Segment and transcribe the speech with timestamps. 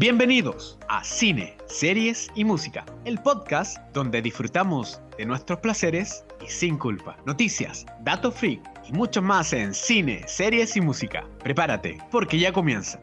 [0.00, 6.78] Bienvenidos a Cine, Series y Música, el podcast donde disfrutamos de nuestros placeres y sin
[6.78, 7.18] culpa.
[7.26, 11.28] Noticias, datos freak y mucho más en Cine, Series y Música.
[11.44, 12.98] Prepárate, porque ya comienza.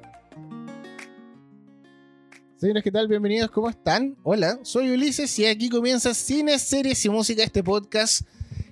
[2.56, 3.08] Señores, ¿qué tal?
[3.08, 4.18] Bienvenidos, ¿cómo están?
[4.24, 8.28] Hola, soy Ulises y aquí comienza Cine, Series y Música, este podcast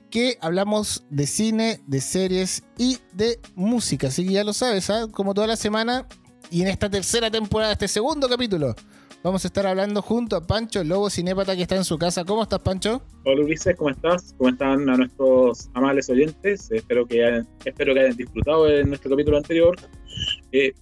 [0.09, 4.07] que hablamos de cine, de series y de música.
[4.07, 5.11] Así que ya lo sabes, ¿sabes?
[5.11, 6.07] Como toda la semana
[6.51, 8.75] y en esta tercera temporada, este segundo capítulo,
[9.23, 12.23] vamos a estar hablando junto a Pancho, lobo cinépata que está en su casa.
[12.23, 13.01] ¿Cómo estás, Pancho?
[13.23, 14.33] Hola Ulises, ¿cómo estás?
[14.37, 16.69] ¿Cómo están a nuestros amables oyentes?
[16.71, 19.75] Espero que hayan, espero que hayan disfrutado de nuestro capítulo anterior.
[20.51, 20.73] Eh,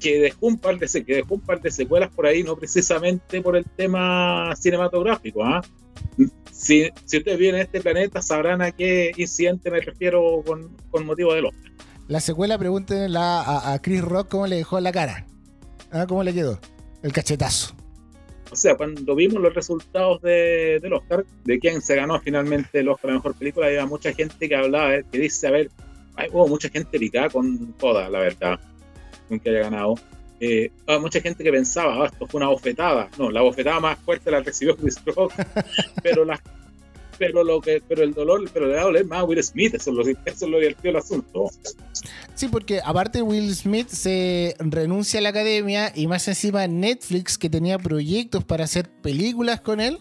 [0.00, 3.40] que dejó un par de que dejó un par de secuelas por ahí, no precisamente
[3.40, 5.62] por el tema cinematográfico, ¿ah?
[6.50, 11.06] Si, si, ustedes vienen a este planeta sabrán a qué incidente me refiero con, con
[11.06, 11.72] motivo del Oscar.
[12.06, 15.26] La secuela, pregúntenle a, Chris Rock cómo le dejó la cara.
[15.90, 16.04] ¿Ah?
[16.06, 16.58] ¿Cómo le quedó?
[17.02, 17.74] El cachetazo.
[18.50, 22.88] O sea, cuando vimos los resultados de, del Oscar, de quién se ganó finalmente el
[22.88, 25.70] Oscar a la mejor película, había mucha gente que hablaba, que dice, a ver,
[26.30, 28.60] hubo mucha gente picada con toda, la verdad,
[29.28, 29.94] con que haya ganado.
[30.40, 33.08] Eh, mucha gente que pensaba, ah, esto fue una bofetada.
[33.18, 35.32] No, la bofetada más fuerte la recibió Chris Rock,
[36.02, 36.40] pero las
[37.18, 39.90] pero lo que pero el dolor pero le da doler más a Will Smith eso
[39.90, 41.50] es lo, eso es lo divertido del asunto
[42.34, 47.50] sí porque aparte Will Smith se renuncia a la academia y más encima Netflix que
[47.50, 50.00] tenía proyectos para hacer películas con él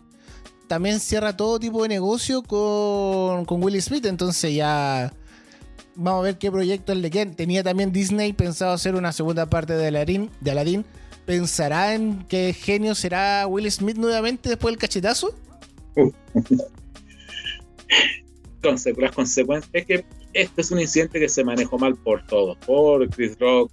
[0.68, 5.14] también cierra todo tipo de negocio con, con Will Smith entonces ya
[5.96, 9.74] vamos a ver qué proyectos le quedan tenía también Disney pensado hacer una segunda parte
[9.74, 10.86] de Aladdin, de Aladdin.
[11.26, 15.34] ¿pensará en qué genio será Will Smith nuevamente después del cachetazo?
[18.62, 23.10] las consecuencias es que esto es un incidente que se manejó mal por todos, por
[23.10, 23.72] Chris Rock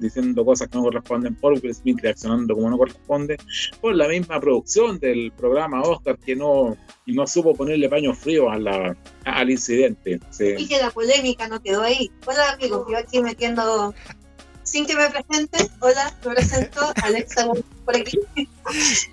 [0.00, 3.36] diciendo cosas que no corresponden, por Will Smith reaccionando como no corresponde,
[3.80, 6.76] por la misma producción del programa Oscar que no,
[7.06, 10.18] no supo ponerle paño frío a la, al incidente.
[10.40, 12.10] Y que la polémica no quedó ahí.
[12.26, 13.94] Hola amigos, yo aquí metiendo
[14.62, 17.46] sin que me presente, hola, me presento, Alexa
[17.84, 18.18] por aquí.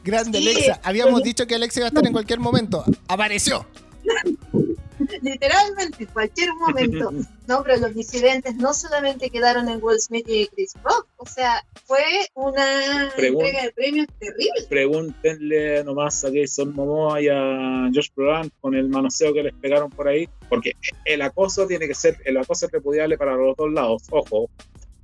[0.03, 3.65] Grande Alexa, habíamos dicho que Alexa iba a estar en cualquier momento, apareció.
[5.21, 7.11] Literalmente, en cualquier momento.
[7.47, 11.63] No, pero los disidentes no solamente quedaron en Will Smith y Chris Rock, o sea,
[11.85, 12.03] fue
[12.33, 14.65] una entrega de premios terrible.
[14.67, 19.89] Pregúntenle nomás a Jason Momoa y a Josh Brolin con el manoseo que les pegaron
[19.89, 20.73] por ahí, porque
[21.05, 24.49] el acoso tiene que ser, el acoso es repudiable para los dos lados, ojo,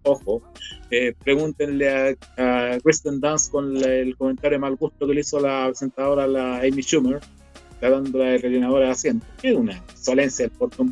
[0.03, 0.41] ojo,
[0.91, 5.67] eh, pregúntenle a, Kristen Dance con el comentario de mal gusto que le hizo la
[5.67, 7.21] presentadora la Amy Schumer,
[7.89, 10.85] tratando de rellenadora de asiento, es una solencia del Porto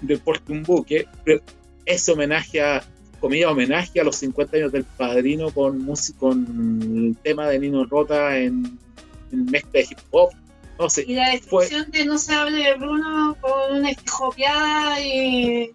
[0.00, 1.06] del un buque,
[1.84, 2.82] es homenaje a,
[3.20, 7.84] comida homenaje a los 50 años del padrino con música, con el tema de Nino
[7.84, 8.78] Rota en,
[9.32, 10.30] en mezcla de hip hop.
[10.78, 15.72] No sé, y la descripción de no se hable de Bruno con una escopiada y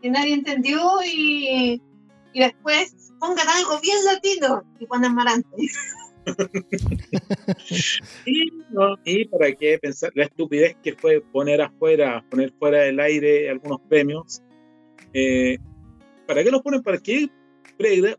[0.00, 1.82] que nadie entendió y,
[2.32, 5.56] y después pongan algo bien latino y Juan Amarante.
[9.04, 13.80] y, para qué pensar la estupidez que fue poner afuera, poner fuera del aire algunos
[13.88, 14.42] premios.
[15.12, 15.58] Eh,
[16.26, 16.82] ¿Para qué los ponen?
[16.82, 17.28] ¿Para qué,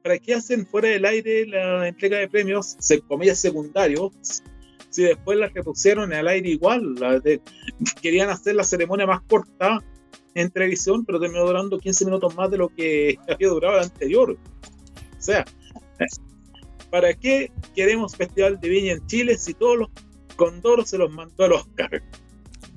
[0.01, 4.11] ¿Para qué hacen fuera del aire la entrega de premios, se, comillas secundarios?
[4.89, 6.95] Si después las repusieron al aire igual,
[8.01, 9.79] querían hacer la ceremonia más corta
[10.35, 14.31] en televisión, pero terminó durando 15 minutos más de lo que había durado el anterior.
[14.31, 15.45] O sea,
[16.93, 19.89] ¿Para qué queremos Festival de Viña en Chile si todos los
[20.35, 22.03] condoros se los mandó al Oscar?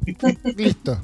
[0.56, 0.98] Listo.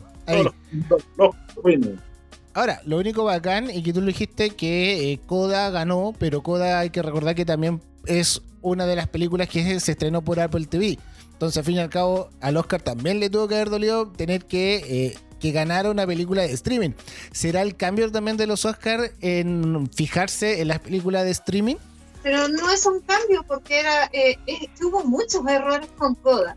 [2.54, 6.78] Ahora, lo único bacán y que tú lo dijiste que Coda eh, ganó, pero Coda
[6.78, 10.64] hay que recordar que también es una de las películas que se estrenó por Apple
[10.64, 10.98] TV.
[11.32, 14.46] Entonces, al fin y al cabo, al Oscar también le tuvo que haber dolido tener
[14.46, 16.92] que, eh, que ganara una película de streaming.
[17.30, 21.76] ¿Será el cambio también de los Oscars en fijarse en las películas de streaming?
[22.22, 24.38] Pero no es un cambio porque era eh,
[24.80, 26.56] hubo muchos errores con Coda.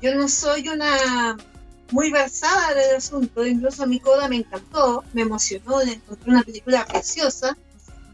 [0.00, 1.36] Yo no soy una
[1.90, 6.86] muy versada del asunto, incluso a mi Coda me encantó, me emocionó, encontré una película
[6.86, 7.56] preciosa,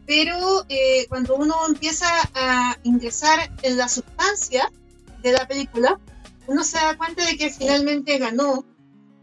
[0.07, 4.71] pero eh, cuando uno empieza a ingresar en la sustancia
[5.23, 5.99] de la película,
[6.47, 8.65] uno se da cuenta de que finalmente ganó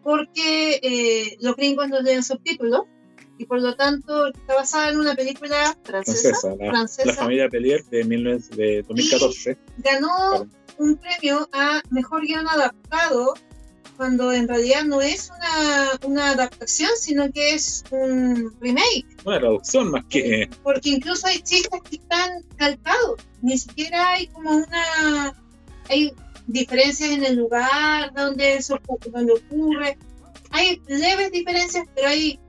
[0.04, 2.84] porque eh, lo creen cuando leen subtítulos
[3.38, 6.56] y por lo tanto está basada en una película francesa.
[6.60, 9.58] la, familia Pelier de, 2014.
[9.78, 10.48] ganó
[10.78, 13.34] un premio a mejor guion adaptado
[13.98, 19.06] cuando en realidad no es una, una adaptación, sino que es un remake.
[19.24, 20.50] Una traducción más que.
[20.64, 25.34] Porque incluso hay chistes que están calcados, ni siquiera hay como una.
[25.90, 26.14] Hay
[26.48, 28.80] diferencias en el lugar donde, eso,
[29.12, 29.98] donde ocurre.
[30.52, 32.40] Hay leves diferencias, pero hay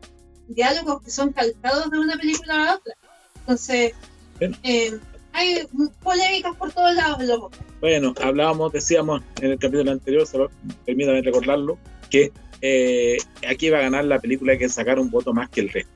[0.48, 2.94] diálogos que son calcados de una película a otra.
[3.40, 3.93] Entonces,
[4.40, 4.98] eh,
[5.32, 5.66] hay
[6.02, 7.50] polémicas por todos lados.
[7.81, 10.50] Bueno, hablábamos, decíamos en el capítulo anterior, solo
[10.84, 11.78] permítame recordarlo,
[12.10, 12.32] que
[12.62, 15.90] eh, aquí va a ganar la película que sacar un voto más que el resto.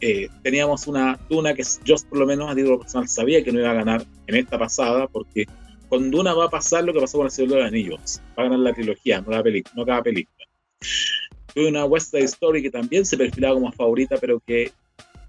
[0.00, 3.60] Eh, teníamos una Duna que yo por lo menos a título personal sabía que no
[3.60, 5.46] iba a ganar en esta pasada porque
[5.88, 8.20] con Duna va a pasar lo que pasó con el Señor de los Anillos.
[8.36, 9.42] Va a ganar la trilogía, no, la
[9.74, 10.46] no cada película.
[11.54, 14.72] Tuve una West Side Story que también se perfilaba como favorita, pero que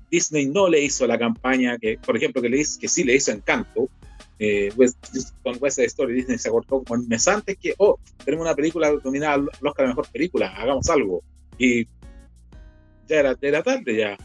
[0.10, 3.16] Disney no le hizo la campaña que, por ejemplo, que, le hizo, que sí le
[3.16, 3.90] hizo Encanto.
[4.40, 4.72] Eh,
[5.42, 8.56] con West Side Story Disney se acordó como un mes antes que, oh, tenemos una
[8.56, 11.24] película dominada al Oscar de Mejor Película, hagamos algo.
[11.58, 11.86] Y
[13.08, 14.18] ya era, era tarde ya.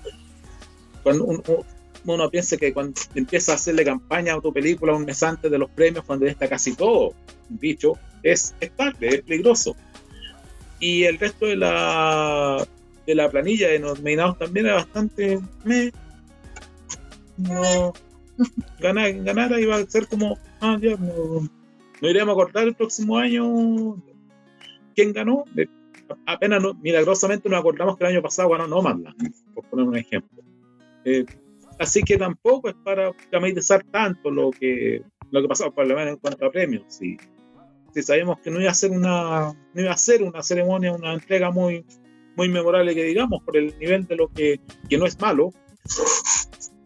[1.02, 1.24] Cuando
[2.04, 5.58] uno, piensa que cuando empieza a hacerle campaña a tu película un mes antes de
[5.58, 7.14] los premios, cuando ya está casi todo
[7.48, 9.74] dicho, es, es tarde, es peligroso.
[10.80, 12.66] Y el resto de la
[13.06, 15.40] de la planilla de nominados también era bastante
[17.38, 17.92] no
[18.78, 21.48] ganar, ganar iba a ser como ah ya no,
[22.02, 23.96] iríamos a acordar el próximo año.
[24.94, 25.44] Quién ganó
[26.26, 29.16] apenas no, milagrosamente nos acordamos que el año pasado ganó Nomadland
[29.54, 30.42] por poner un ejemplo.
[31.04, 31.24] Eh,
[31.78, 36.14] así que tampoco es para dramatizar tanto lo que lo que pasó por lo menos
[36.14, 37.16] en cuanto a premios si,
[38.02, 41.14] si sabemos que no iba a ser una no iba a ser una ceremonia una
[41.14, 41.84] entrega muy
[42.38, 45.52] muy memorable que digamos, por el nivel de lo que, que no es malo,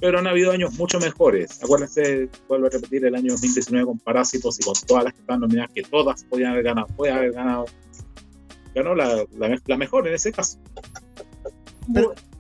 [0.01, 1.63] pero han habido años mucho mejores.
[1.63, 5.41] Acuérdense, vuelvo a repetir, el año 2019 con Parásitos y con todas las que están
[5.41, 7.67] nominadas, que todas podían haber ganado, puede haber ganado,
[8.75, 9.27] ganó la,
[9.67, 10.59] la, mejor en ese caso.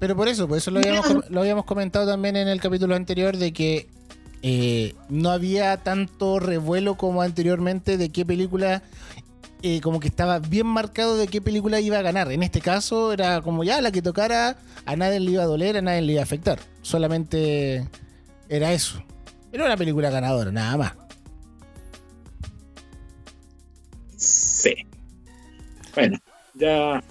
[0.01, 3.37] Pero, por eso, por eso lo habíamos, lo habíamos comentado también en el capítulo anterior
[3.37, 3.91] de que
[4.43, 8.83] eh, no había tanto revuelo como anteriormente de qué película
[9.65, 12.33] eh, como que estaba bien marcado de qué película iba a ganar.
[12.33, 15.77] En este caso era como ya la que tocara, a nadie le iba a doler,
[15.77, 16.59] a nadie le iba a afectar.
[16.83, 17.87] Solamente
[18.49, 19.05] era eso.
[19.53, 20.93] Era una película ganadora, nada más.
[24.17, 24.75] Sí.
[25.95, 26.19] Bueno,
[26.55, 27.03] ya.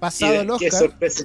[0.00, 0.70] Pasado el Oscar.
[0.70, 1.24] Qué sorpresa.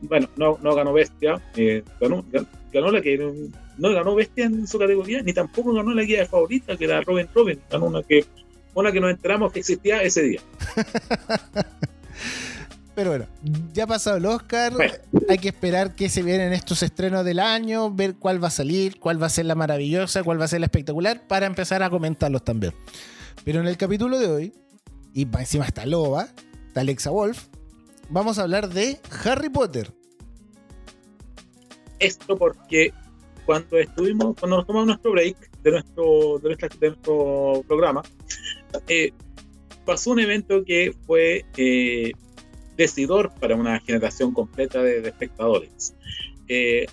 [0.00, 1.42] Bueno, no, no ganó Bestia.
[1.56, 2.46] Eh, ganó, ganó,
[2.80, 3.18] la que.
[3.78, 7.28] No ganó Bestia en su categoría, ni tampoco ganó la guía favorita, que era Robin
[7.34, 7.60] Robin.
[7.70, 8.24] Ganó una que
[8.74, 10.40] una que nos enteramos que existía ese día.
[12.94, 13.26] Pero bueno,
[13.74, 14.72] ya ha pasado el Oscar.
[15.28, 18.98] Hay que esperar qué se vienen estos estrenos del año, ver cuál va a salir,
[18.98, 21.90] cuál va a ser la maravillosa, cuál va a ser la espectacular, para empezar a
[21.90, 22.72] comentarlos también.
[23.44, 24.54] Pero en el capítulo de hoy,
[25.12, 26.28] y encima está Loba,
[26.68, 27.48] está Alexa Wolf,
[28.08, 29.92] vamos a hablar de Harry Potter.
[31.98, 32.92] Esto porque
[33.44, 38.02] cuando estuvimos, cuando nos tomamos nuestro break de nuestro, de nuestro programa,
[38.88, 39.12] eh,
[39.84, 42.12] pasó un evento que fue eh,
[42.76, 45.94] decidor para una generación completa de, espectadores.
[46.48, 46.86] Eh,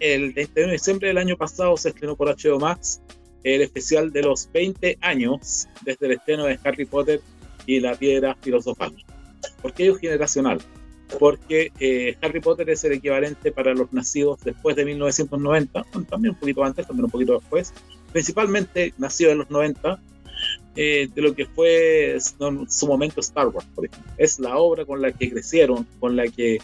[0.00, 3.00] el 31 de diciembre del año pasado se estrenó por HBO Max
[3.44, 7.20] el especial de los 20 años desde el estreno de Harry Potter
[7.66, 8.94] y la piedra filosofal.
[9.62, 10.60] ¿Por qué es generacional?
[11.18, 16.40] Porque eh, Harry Potter es el equivalente para los nacidos después de 1990, también un
[16.40, 17.72] poquito antes, también un poquito después,
[18.12, 20.00] principalmente nacidos en los 90,
[20.76, 24.12] eh, de lo que fue en su momento Star Wars, por ejemplo.
[24.16, 26.58] Es la obra con la que crecieron, con la que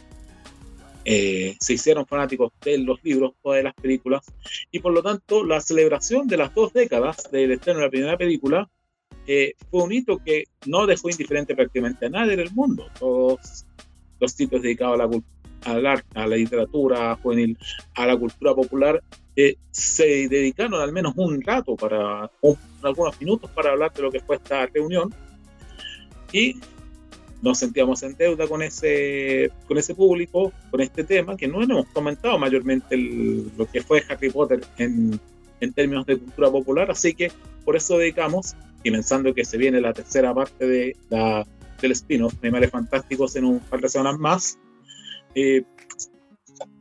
[1.05, 4.25] eh, se hicieron fanáticos de los libros o de las películas,
[4.71, 8.17] y por lo tanto la celebración de las dos décadas del estreno de la primera
[8.17, 8.71] película
[9.27, 12.87] eh, fue un hito que no dejó indiferente prácticamente a nadie en el mundo.
[12.99, 13.67] Todos
[14.25, 15.23] los sitios dedicados a la,
[15.65, 17.57] al arte, a la literatura juvenil,
[17.95, 19.03] a la cultura popular,
[19.37, 22.31] eh, se dedicaron al menos un rato, para
[22.83, 25.13] algunos minutos, para hablar de lo que fue esta reunión.
[26.33, 26.57] Y
[27.43, 31.87] nos sentíamos en deuda con ese, con ese público, con este tema, que no hemos
[31.89, 35.21] comentado mayormente lo que fue Harry Potter en,
[35.61, 37.31] en, términos de cultura popular, así que
[37.65, 41.47] por eso dedicamos, y pensando que se viene la tercera parte de la,
[41.81, 44.59] del spin-off Animales Fantásticos en un par de semanas más,
[45.35, 45.65] eh,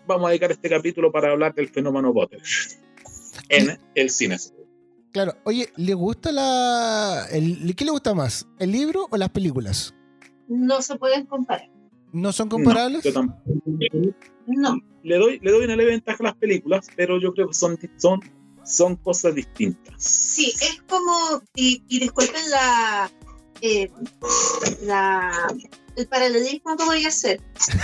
[0.08, 2.42] vamos a dedicar este capítulo para hablar del fenómeno Potter
[3.50, 4.38] en el cine.
[5.12, 7.28] Claro, oye, ¿le gusta la.
[7.32, 8.48] El, ¿Qué le gusta más?
[8.58, 9.94] ¿El libro o las películas?
[10.48, 11.70] No se pueden comparar.
[12.12, 13.04] ¿No son comparables?
[14.46, 17.54] No, Le doy, le doy una leve ventaja a las películas, pero yo creo que
[17.54, 18.22] son, son,
[18.64, 19.96] son cosas distintas.
[19.98, 21.42] Sí, es como.
[21.56, 23.12] Y, disculpen la,
[23.64, 23.90] eh,
[24.82, 25.32] la,
[25.96, 27.42] el paralelismo que voy a hacer.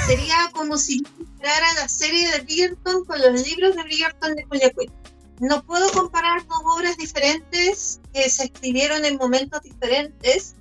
[0.07, 4.71] Sería como si comparara la serie de Bridgerton con los libros de Bridgerton de Julia
[4.71, 4.91] Quinn.
[5.39, 10.55] No puedo comparar dos obras diferentes que se escribieron en momentos diferentes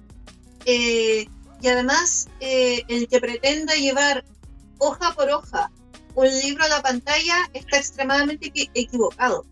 [0.66, 1.26] eh,
[1.60, 4.24] y además eh, el que pretenda llevar
[4.78, 5.72] hoja por hoja
[6.14, 9.44] un libro a la pantalla está extremadamente equivocado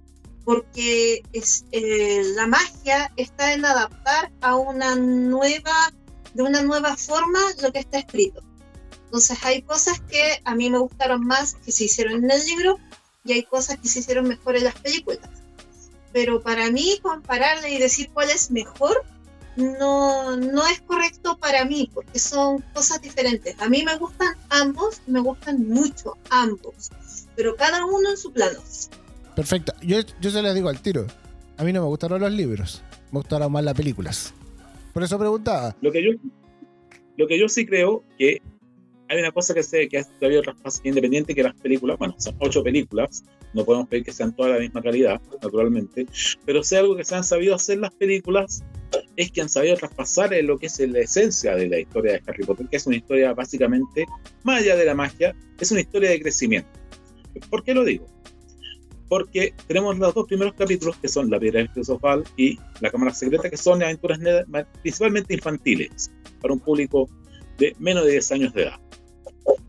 [0.47, 5.93] porque es, eh, la magia está en adaptar a una nueva,
[6.35, 8.45] de una nueva forma lo que está escrito.
[9.07, 12.79] Entonces hay cosas que a mí me gustaron más que se hicieron en el libro
[13.25, 15.29] y hay cosas que se hicieron mejor en las películas.
[16.13, 19.05] Pero para mí compararle y decir cuál es mejor
[19.57, 23.61] no, no es correcto para mí porque son cosas diferentes.
[23.61, 26.91] A mí me gustan ambos, me gustan mucho ambos,
[27.35, 28.61] pero cada uno en su plano.
[29.37, 29.73] Perfecto.
[29.83, 31.07] Yo, yo se les digo al tiro.
[31.59, 34.35] A mí no me gustaron los libros, me gustaron más las películas.
[34.93, 35.77] Por eso preguntaba.
[35.81, 36.11] Lo que yo,
[37.17, 38.43] lo que yo sí creo que
[39.09, 42.63] hay una cosa que sé que ha traspaso independiente que las películas, bueno, son ocho
[42.63, 43.25] películas,
[43.55, 46.07] no podemos pedir que sean todas la misma calidad, naturalmente,
[46.45, 48.65] pero sé algo que se han sabido hacer las películas
[49.17, 52.45] es que han sabido traspasar lo que es la esencia de la historia de Harry
[52.45, 54.07] Potter, que es una historia básicamente,
[54.43, 56.69] más allá de la magia, es una historia de crecimiento.
[57.49, 58.07] ¿Por qué lo digo?
[59.09, 63.49] Porque tenemos los dos primeros capítulos, que son La Piedra Filosofal y La Cámara Secreta,
[63.49, 64.19] que son aventuras
[64.83, 66.11] principalmente infantiles,
[66.41, 67.09] para un público
[67.59, 68.81] de menos de 10 años de edad.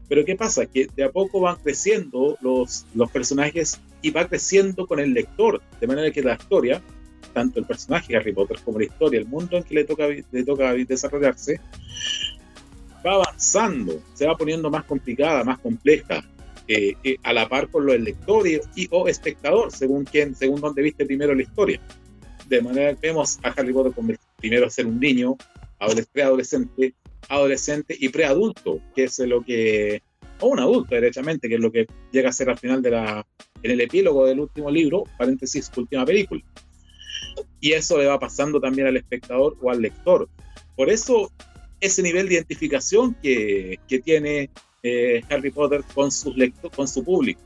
[0.10, 0.66] Pero ¿qué pasa?
[0.66, 5.62] Que de a poco van creciendo los, los personajes y va creciendo con el lector,
[5.80, 6.82] de manera que la historia
[7.38, 10.44] tanto el personaje Harry Potter como la historia, el mundo en que le toca, le
[10.44, 11.60] toca desarrollarse,
[13.06, 16.24] va avanzando, se va poniendo más complicada, más compleja,
[16.68, 20.62] eh, eh, a la par con lo del lector y, o espectador, según quién, según
[20.62, 21.82] dónde viste primero la historia.
[22.48, 25.36] De manera que vemos a Harry Potter como primero ser un niño,
[26.12, 26.94] preadolescente,
[27.30, 30.02] adolescente y preadulto, que es lo que,
[30.40, 33.26] o un adulto derechamente, que es lo que llega a ser al final de la,
[33.64, 36.42] en el epílogo del último libro, paréntesis, última película
[37.60, 40.30] y eso le va pasando también al espectador o al lector.
[40.76, 41.32] Por eso
[41.80, 44.50] ese nivel de identificación que, que tiene
[44.88, 47.42] eh, Harry Potter con, su público,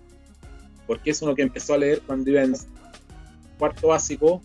[0.88, 2.54] porque es uno que empezó a leer cuando iba en
[3.58, 4.42] cuarto básico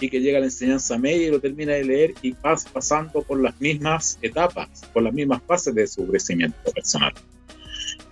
[0.00, 3.22] y que llega a la enseñanza media y lo termina de leer y vas pasando
[3.22, 7.12] por las mismas etapas, por las mismas fases de su crecimiento personal.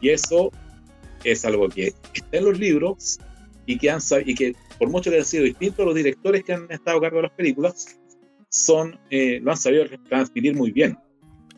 [0.00, 0.52] Y eso
[1.24, 3.18] es algo que está en los libros
[3.66, 6.70] y que, han, y que por mucho que han sido distintos, los directores que han
[6.70, 7.98] estado a cargo de las películas
[8.48, 10.98] son, eh, lo han sabido transmitir muy bien.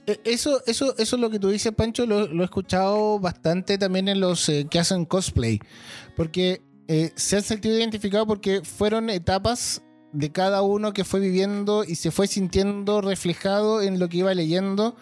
[0.07, 4.09] Eh, eso, eso, eso es lo que tú dices, Pancho, lo, he escuchado bastante también
[4.09, 5.61] en los eh, que hacen cosplay,
[6.17, 6.63] porque
[7.15, 9.81] se han sentido identificados porque fueron etapas
[10.13, 14.35] de cada uno que fue viviendo y se fue sintiendo reflejado en lo que iba
[14.35, 14.97] leyendo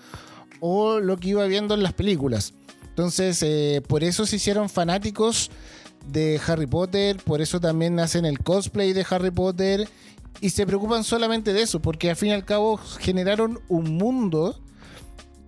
[0.61, 2.53] o lo que iba viendo en las películas.
[2.91, 3.43] Entonces,
[3.89, 5.51] por eso se hicieron fanáticos
[6.07, 9.89] de Harry Potter, por eso también hacen el cosplay de Harry Potter
[10.41, 14.61] y se preocupan solamente de eso, porque al fin y al cabo generaron un mundo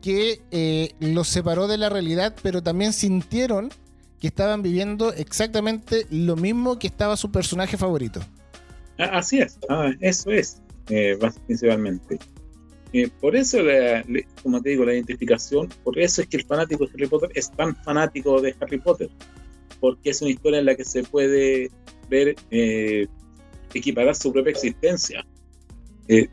[0.01, 3.71] que eh, los separó de la realidad, pero también sintieron
[4.19, 8.21] que estaban viviendo exactamente lo mismo que estaba su personaje favorito.
[8.99, 9.59] Así es,
[10.01, 12.19] eso es, eh, principalmente.
[12.93, 13.59] Eh, por eso,
[14.43, 17.51] como te digo, la identificación, por eso es que el fanático de Harry Potter es
[17.53, 19.09] tan fanático de Harry Potter
[19.81, 21.71] porque es una historia en la que se puede
[22.09, 23.09] ver eh,
[23.75, 25.25] equiparar su propia existencia.
[26.09, 26.29] Eh,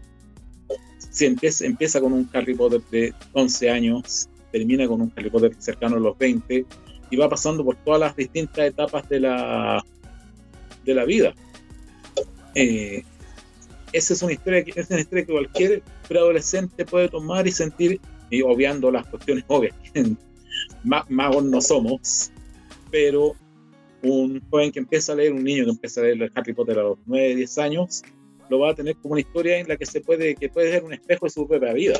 [1.26, 5.98] empieza, empieza con un Harry Potter de 11 años, termina con un Harry Potter cercano
[5.98, 6.66] a los 20
[7.10, 9.84] y va pasando por todas las distintas etapas de la,
[10.86, 11.34] de la vida.
[12.56, 13.04] Eh,
[13.94, 18.02] esa es una historia que es una historia que cualquier preadolescente puede tomar y sentir,
[18.30, 19.76] y obviando las cuestiones obvias,
[20.84, 22.32] magos no somos,
[22.92, 23.36] pero
[24.04, 26.84] un joven que empieza a leer, un niño que empieza a leer Harry Potter a
[26.84, 28.04] los 9, 10 años,
[28.50, 30.84] lo va a tener como una historia en la que se puede, que puede ser
[30.84, 32.00] un espejo de su propia vida.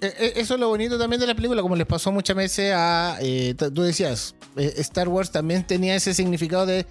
[0.00, 2.72] Eh, eh, eso es lo bonito también de la película, como les pasó muchas veces
[2.74, 6.86] a, eh, tú decías, Star Wars también tenía ese significado de,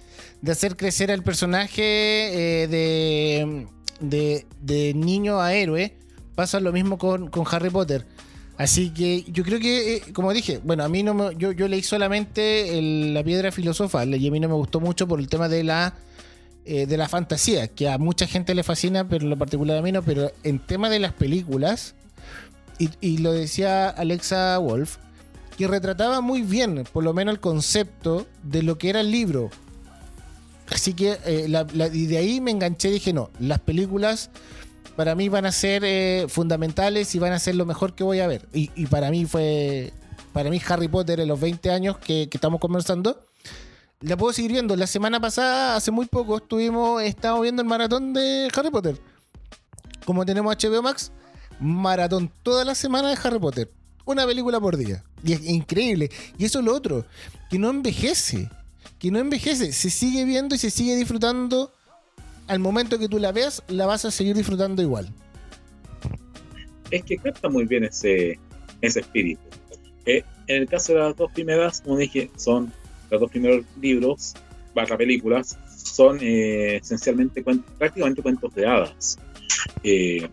[0.46, 1.82] hacer crecer al personaje
[2.70, 3.66] de,
[4.00, 5.94] de, niño a héroe.
[6.34, 8.06] Pasa lo mismo con, con Harry Potter.
[8.58, 12.80] Así que yo creo que, como dije, bueno, a mí no me, yo, leí solamente
[12.82, 15.94] la piedra filosofal y a mí no me gustó mucho por el tema de la
[16.70, 19.80] eh, de la fantasía, que a mucha gente le fascina, pero en lo particular a
[19.80, 20.02] mí no.
[20.02, 21.94] Pero en tema de las películas,
[22.78, 24.98] y, lo decía Alexa Wolf,
[25.56, 29.48] que retrataba muy bien, por lo menos el concepto de lo que era el libro.
[30.70, 31.50] Así que, eh,
[31.94, 34.28] y de ahí me enganché dije, no, las películas
[34.94, 38.20] para mí van a ser eh, fundamentales y van a ser lo mejor que voy
[38.20, 38.46] a ver.
[38.52, 39.94] Y, y para mí fue,
[40.34, 43.24] para mí Harry Potter en los 20 años que, que estamos conversando,
[44.00, 44.76] la puedo seguir viendo.
[44.76, 48.98] La semana pasada, hace muy poco, estuvimos, estábamos viendo el maratón de Harry Potter.
[50.04, 51.12] Como tenemos HBO Max,
[51.60, 53.70] maratón toda la semana de Harry Potter.
[54.04, 55.04] Una película por día.
[55.24, 56.10] Y es increíble.
[56.38, 57.04] Y eso es lo otro,
[57.50, 58.48] que no envejece.
[58.98, 59.72] Que no envejece.
[59.72, 61.72] Se sigue viendo y se sigue disfrutando.
[62.46, 65.12] Al momento que tú la veas, la vas a seguir disfrutando igual.
[66.90, 68.38] Es que capta muy bien ese,
[68.80, 69.42] ese espíritu.
[70.06, 72.72] Eh, en el caso de las dos primeras, como dije, son
[73.10, 74.34] los dos primeros libros,
[74.74, 77.42] barra películas, son eh, esencialmente
[77.78, 79.18] prácticamente cuentos de hadas.
[79.82, 80.28] Eh,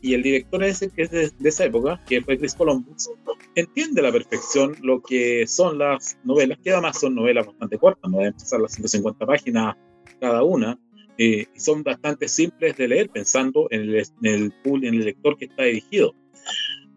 [0.00, 3.10] y el director ese que es de, esa época, que fue Chris Columbus,
[3.54, 8.10] entiende a la perfección lo que son las novelas, que además son novelas bastante cortas,
[8.10, 9.76] no deben pasar las 150 páginas
[10.20, 10.78] cada una,
[11.18, 15.36] eh, y son bastante simples de leer pensando en el, en el, en el lector
[15.36, 16.14] que está dirigido.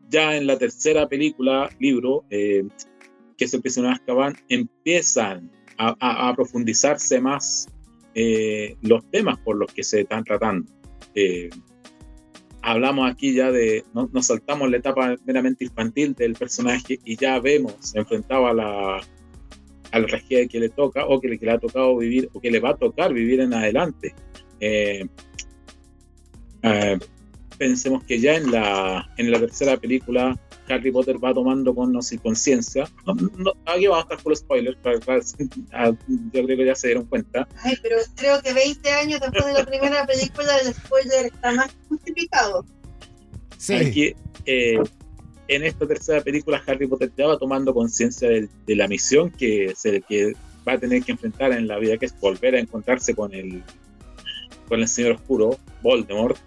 [0.09, 2.63] Ya en la tercera película, libro, eh,
[3.43, 7.67] que es el prisionero Azkaban, empiezan a, a, a profundizarse más
[8.15, 10.71] eh, los temas por los que se están tratando.
[11.13, 11.49] Eh,
[12.61, 17.37] hablamos aquí ya de, no, nos saltamos la etapa meramente infantil del personaje y ya
[17.41, 19.01] vemos enfrentado a la,
[19.91, 22.39] a la tragedia que le toca o que le, que le, ha tocado vivir o
[22.39, 24.15] que le va a tocar vivir en adelante.
[24.61, 25.05] Eh,
[26.61, 26.97] eh,
[27.57, 30.39] pensemos que ya en la, en la tercera película
[30.69, 32.89] Harry Potter va tomando con conciencia.
[33.05, 35.21] No, no, aquí vamos a estar full spoilers, para, para,
[36.07, 37.47] yo creo que ya se dieron cuenta.
[37.63, 41.71] Ay, pero creo que 20 años después de la primera película, el spoiler está más
[41.89, 42.65] justificado.
[43.57, 43.75] Sí.
[43.75, 44.15] Aquí,
[44.45, 44.79] eh,
[45.47, 49.73] en esta tercera película, Harry Potter ya va tomando conciencia de, de, la misión que,
[49.75, 50.33] se, que
[50.67, 53.63] va a tener que enfrentar en la vida, que es volver a encontrarse con el,
[54.67, 56.39] con el Señor Oscuro, Voldemort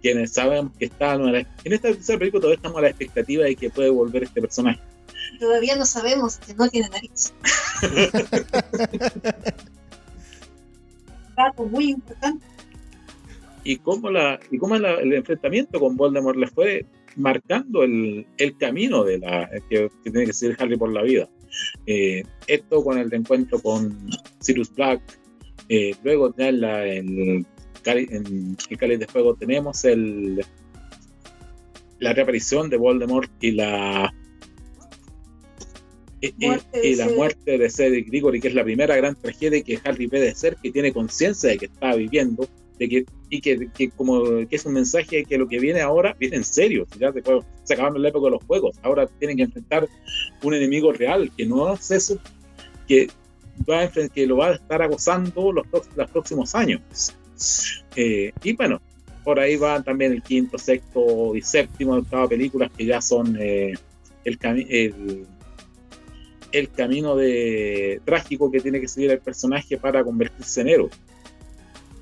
[0.00, 3.70] quienes sabemos que está en esta tercera película todavía estamos a la expectativa de que
[3.70, 4.80] puede volver este personaje.
[5.38, 7.32] Todavía no sabemos que no tiene nariz.
[11.36, 12.44] Dato muy importante.
[13.62, 16.86] Y cómo, la, y cómo la, el enfrentamiento con Voldemort le fue
[17.16, 21.28] marcando el, el camino de la que, que, tiene que seguir Harry por la vida.
[21.86, 25.00] Eh, esto con el encuentro con Sirius Black,
[25.68, 27.46] eh, luego ya en, la, en
[27.84, 30.44] en el Cáliz de Fuego tenemos el,
[31.98, 34.12] la reaparición de Voldemort y la
[36.20, 36.34] y,
[36.82, 40.20] y, la muerte de Cedric Diggory, que es la primera gran tragedia que Harry ve
[40.20, 42.46] de ser, que tiene conciencia de que está viviendo,
[42.78, 45.80] de que, y que, que, como que es un mensaje de que lo que viene
[45.80, 46.86] ahora viene en serio.
[46.98, 49.88] Ya se, fue, se acabaron la época de los juegos, ahora tienen que enfrentar
[50.42, 52.18] un enemigo real, que no es eso,
[52.86, 53.08] que,
[53.68, 55.66] va a, que lo va a estar acosando los,
[55.96, 57.14] los próximos años.
[57.96, 58.80] Eh, y bueno,
[59.24, 63.74] por ahí van también el quinto, sexto y séptimo, octava películas que ya son eh,
[64.24, 65.26] el,
[66.52, 70.90] el, camino de trágico que tiene que seguir el personaje para convertirse en héroe.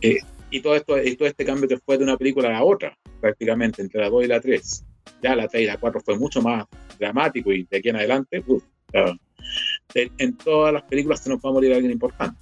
[0.00, 0.18] Eh,
[0.50, 3.82] y todo esto todo este cambio que fue de una película a la otra, prácticamente,
[3.82, 4.84] entre la 2 y la 3.
[5.22, 6.66] Ya la 3 y la 4 fue mucho más
[6.98, 8.62] dramático y de aquí en adelante, uf,
[9.94, 12.40] en todas las películas se nos va a morir alguien importante.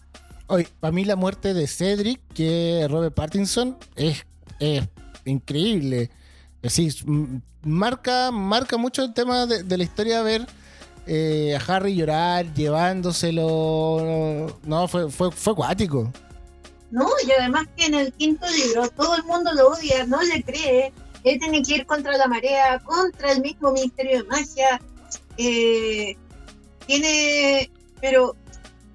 [0.48, 4.24] Oye, para mí la muerte de Cedric, que Robert Pattinson, es,
[4.60, 4.84] es
[5.24, 6.10] increíble.
[6.62, 6.90] Sí,
[7.62, 10.46] marca, marca mucho el tema de, de la historia ver
[11.06, 14.58] eh, a Harry llorar, llevándoselo.
[14.64, 16.12] No, fue, fue, fue acuático.
[16.90, 20.42] No, y además que en el quinto libro todo el mundo lo odia, no le
[20.42, 20.92] cree.
[21.24, 24.80] Él tiene que ir contra la marea, contra el mismo Ministerio de Magia.
[25.38, 26.16] Eh,
[26.86, 28.36] tiene, pero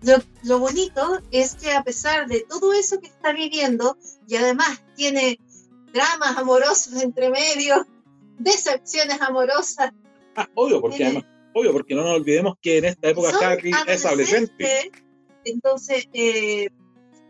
[0.01, 4.83] lo, lo, bonito es que a pesar de todo eso que está viviendo, y además
[4.95, 5.39] tiene
[5.93, 7.85] dramas amorosos entre medio,
[8.39, 9.91] decepciones amorosas.
[10.35, 13.71] Ah, obvio, porque tiene, además, obvio, porque no nos olvidemos que en esta época Harry
[13.87, 14.91] es adolescente.
[15.43, 16.69] Entonces, eh,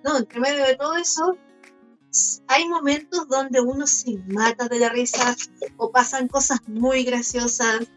[0.04, 1.38] no, entre medio de todo eso,
[2.48, 5.36] hay momentos donde uno se mata de la risa
[5.78, 7.88] o pasan cosas muy graciosas.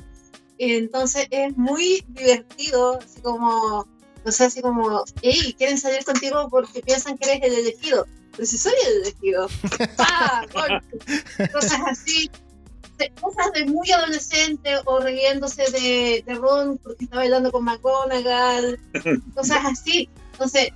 [0.59, 3.89] Entonces es muy divertido, así como
[4.25, 8.07] o sea, así como, hey, quieren salir contigo porque piensan que eres el elegido.
[8.33, 9.49] Pero si soy el elegido.
[9.99, 10.45] ¡Ah!
[11.53, 12.31] Cosas así.
[13.21, 18.79] Cosas de muy adolescente o riéndose de, de Ron porque está bailando con McGonagall.
[19.35, 20.09] Cosas así.
[20.33, 20.71] Entonces,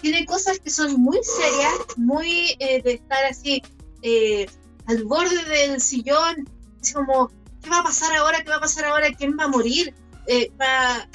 [0.00, 3.62] tiene cosas que son muy serias, muy eh, de estar así
[4.02, 4.46] eh,
[4.86, 6.48] al borde del sillón.
[6.80, 7.30] Así como,
[7.62, 8.42] ¿qué va a pasar ahora?
[8.42, 9.10] ¿Qué va a pasar ahora?
[9.12, 9.94] ¿Quién va a morir?
[10.26, 11.08] Eh, va,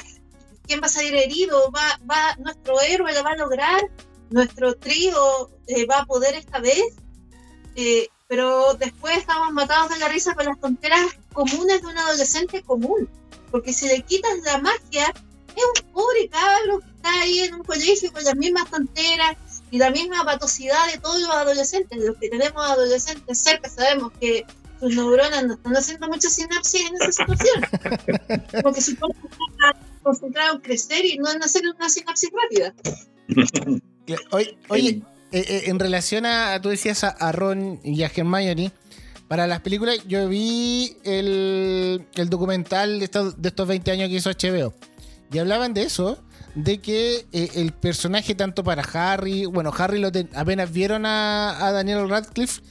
[0.70, 3.82] quién va a salir herido, va, va, nuestro héroe lo va a lograr,
[4.30, 6.96] nuestro trío eh, va a poder esta vez.
[7.76, 11.02] eh, pero después estamos matados de la risa con las tonteras
[11.34, 13.10] comunes de un adolescente común.
[13.50, 15.12] Porque si le quitas la magia,
[15.56, 19.36] es un pobre cabro que está ahí en un colegio con las mismas tonteras
[19.72, 21.98] y la misma patosidad de todos los adolescentes.
[21.98, 24.46] Los que tenemos adolescentes cerca sabemos que
[24.80, 27.66] sus neuronas no están haciendo mucha sinapsis en esa situación.
[28.62, 29.18] Porque se pueden
[30.10, 32.74] concentrar en crecer y no en hacer una sinapsis rápida.
[34.32, 38.72] Oye, oye eh, eh, en relación a, tú decías a, Ron y a Hermione,
[39.28, 44.32] para las películas yo vi el, documental de estos, de estos 20 años que hizo
[44.32, 44.74] HBO.
[45.32, 46.18] Y hablaban de eso,
[46.56, 52.10] de que eh, el personaje tanto para Harry, bueno, Harry lo apenas vieron a, Daniel
[52.10, 52.62] Radcliffe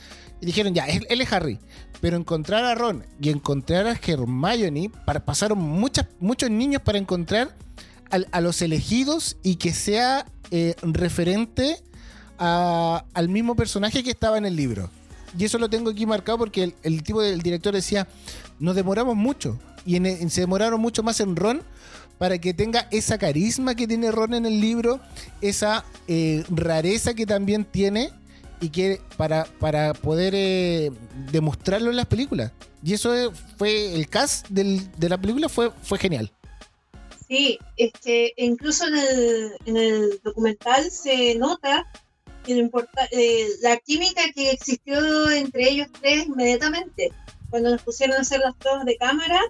[0.40, 1.58] y dijeron, ya, él, es Harry.
[2.00, 7.54] Pero encontrar a Ron y encontrar a Hermione, para, pasaron muchas, muchos niños para encontrar
[8.10, 10.24] a, los elegidos y que sea
[10.82, 11.82] referente
[12.38, 14.90] al mismo personaje que estaba en el libro.
[15.36, 18.08] Y eso lo tengo aquí marcado porque el, tipo del director decía,
[18.58, 19.58] nos demoramos mucho.
[19.84, 19.98] Y
[20.28, 21.62] se demoraron mucho más en Ron
[22.18, 25.00] para que tenga esa carisma que tiene Ron en el libro,
[25.40, 28.10] esa eh, rareza que también tiene
[28.60, 30.90] y que para, para poder eh,
[31.32, 32.52] demostrarlo en las películas.
[32.82, 36.32] Y eso fue el cast de la película fue, fue genial.
[37.28, 41.86] Sí, este, incluso en el, en el documental se nota
[42.48, 47.12] eh, la química que existió entre ellos tres inmediatamente,
[47.50, 49.40] cuando nos pusieron a hacer las pruebas de cámara,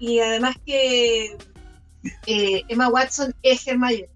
[0.00, 1.36] y además que
[2.26, 4.08] eh, Emma Watson es Hermione.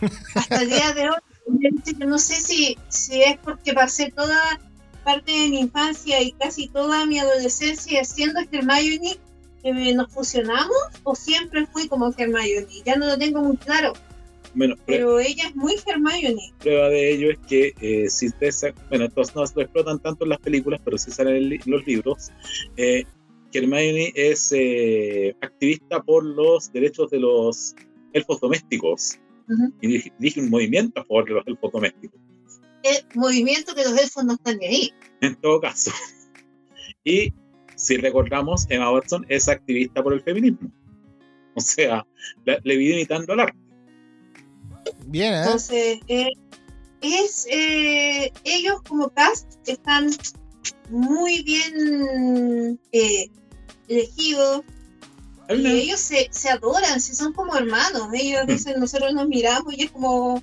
[0.34, 1.16] Hasta el día de hoy,
[2.06, 4.60] no sé si, si es porque pasé toda
[5.04, 9.16] parte de mi infancia y casi toda mi adolescencia siendo Hermione,
[9.62, 12.66] que nos fusionamos, o siempre fui como Hermione.
[12.84, 13.94] Ya no lo tengo muy claro
[14.86, 16.52] pero ella es muy Hermione.
[16.60, 20.30] Prueba de ello es que eh, si ustedes, bueno, entonces no lo explotan tanto en
[20.30, 22.30] las películas, pero sí salen en los libros.
[22.76, 23.04] Eh,
[23.52, 27.74] Hermione es eh, activista por los derechos de los
[28.12, 29.18] elfos domésticos
[29.80, 32.20] y dirige un movimiento a favor de los elfos domésticos.
[32.82, 34.92] El movimiento que los elfos no están ni ahí.
[35.20, 35.90] En todo caso.
[37.04, 37.32] Y
[37.76, 40.70] si recordamos, Emma Watson es activista por el feminismo.
[41.54, 42.06] O sea,
[42.44, 43.58] le vive imitando al arte.
[45.06, 45.38] Bien, ¿eh?
[45.38, 46.30] Entonces, eh,
[47.00, 50.10] es, eh, ellos como cast están
[50.90, 53.30] muy bien eh,
[53.88, 54.62] elegidos.
[55.48, 58.08] Y ellos se, se, adoran, si son como hermanos.
[58.12, 60.42] Ellos dicen, nosotros nos miramos y es como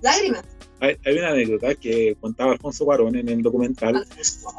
[0.00, 0.44] lágrimas.
[0.80, 4.06] Hay, hay, una anécdota que contaba Alfonso Cuarón en el documental.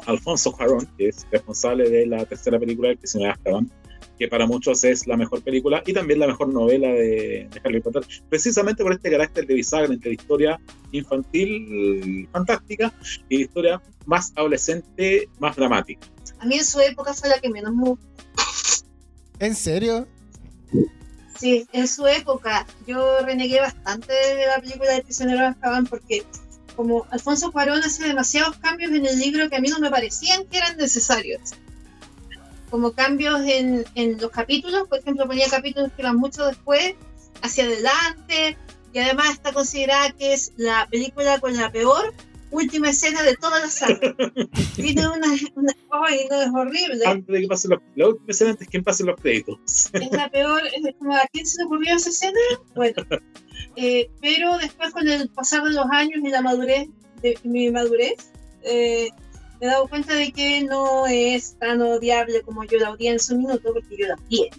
[0.06, 3.72] Alfonso Cuarón, que es responsable de la tercera película del se me Azkaban,
[4.20, 8.04] que para muchos es la mejor película y también la mejor novela de, Harry Potter,
[8.30, 10.60] precisamente por este carácter de bisagra entre historia
[10.91, 12.94] infantil fantástica
[13.30, 16.06] y historia más adolescente, más dramática.
[16.38, 18.06] A mí en su época fue la que menos me gustó.
[19.41, 20.08] ¿En serio?
[21.39, 26.23] Sí, en su época yo renegué bastante de la película de Prisionero de Azkaban porque
[26.75, 30.45] como Alfonso Cuarón hace demasiados cambios en el libro que a mí no me parecían
[30.45, 31.56] que eran necesarios
[32.69, 36.95] como cambios en, en los capítulos, por ejemplo, ponía capítulos que van mucho después,
[37.41, 38.58] hacia adelante,
[38.93, 42.13] y además está considerada que es la película con la peor
[42.52, 44.00] última escena de toda la saga.
[44.76, 47.06] Tiene una, una ¡ay, no, es horrible!
[47.06, 49.58] Antes de que pase los, la última escena antes que pasen los créditos.
[49.94, 52.40] Es la peor, es como, ¿a quién se le ocurrió esa escena?
[52.76, 53.04] Bueno,
[53.76, 56.90] eh, pero después con el pasar de los años y la madurez,
[57.22, 58.32] de mi madurez,
[58.64, 59.10] eh,
[59.60, 63.20] me he dado cuenta de que no es tan odiable como yo la odié en
[63.20, 64.50] su minuto, porque yo la odié.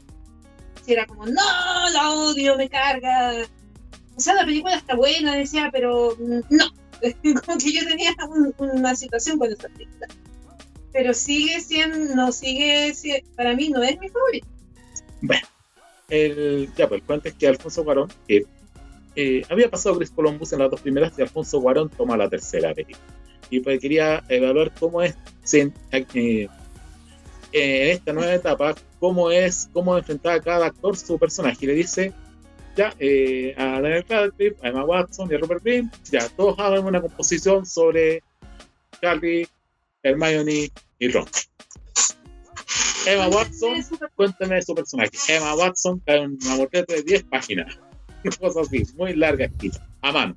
[0.84, 3.32] Si era como, no, la odio, me carga.
[4.16, 6.81] O sea, la película está buena, decía, pero mm, no.
[7.44, 8.14] como que yo tenía
[8.58, 10.08] una situación con esa película.
[10.92, 12.92] Pero sigue siendo, no sigue,
[13.36, 14.46] para mí no es mi favorito.
[15.22, 15.46] Bueno,
[16.08, 18.44] el, ya, pues el cuento es que Alfonso Guarón, que
[19.16, 22.74] eh, había pasado Chris Columbus en las dos primeras, y Alfonso Guarón toma la tercera
[22.74, 23.00] película
[23.52, 25.14] y pues quería evaluar cómo es
[25.52, 26.48] eh, en
[27.52, 31.58] esta nueva etapa, cómo es, cómo enfrentar a cada actor su personaje.
[31.60, 32.14] Y le dice,
[32.76, 36.84] ya, eh, a Daniel Radcliffe, a Emma Watson y a Robert Green, ya, todos hagan
[36.84, 38.22] una composición sobre
[39.02, 39.46] Harry,
[40.02, 41.26] Hermione y Ron.
[43.06, 45.10] Emma Watson, cuéntame su personaje.
[45.28, 47.78] Emma Watson cae en una botella de 10 páginas.
[48.24, 50.36] Una cosa así, muy larga escrita, a mano.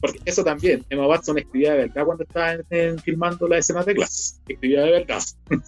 [0.00, 2.58] Porque eso también, Emma Watson escribía de verdad cuando estaba
[3.02, 4.34] filmando la escena de clase.
[4.46, 5.22] Escribía de verdad.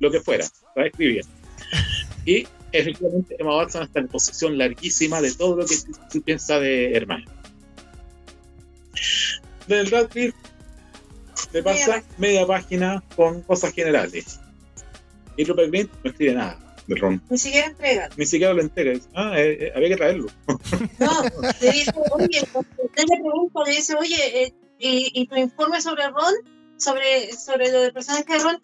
[0.00, 1.22] Lo que fuera, la escribía.
[2.24, 6.94] Y efectivamente Emma Watson está en posición larguísima de todo lo que se piensa de
[6.94, 7.26] Hermione.
[9.66, 10.36] Del Radcliffe
[11.52, 14.40] te pasa media página con cosas generales.
[15.36, 17.22] Y Rupert Grint no escribe nada de Ron.
[17.30, 18.08] Ni siquiera entrega.
[18.16, 18.92] Ni siquiera lo entrega.
[18.92, 20.26] Dice, ah, eh, eh, había que traerlo.
[20.98, 21.22] No,
[21.60, 26.08] le dice, oye, usted le pregunta, le dice, oye, eh, y, y tu informe sobre
[26.08, 26.34] Ron,
[26.76, 28.58] sobre, sobre lo del personaje de Ron,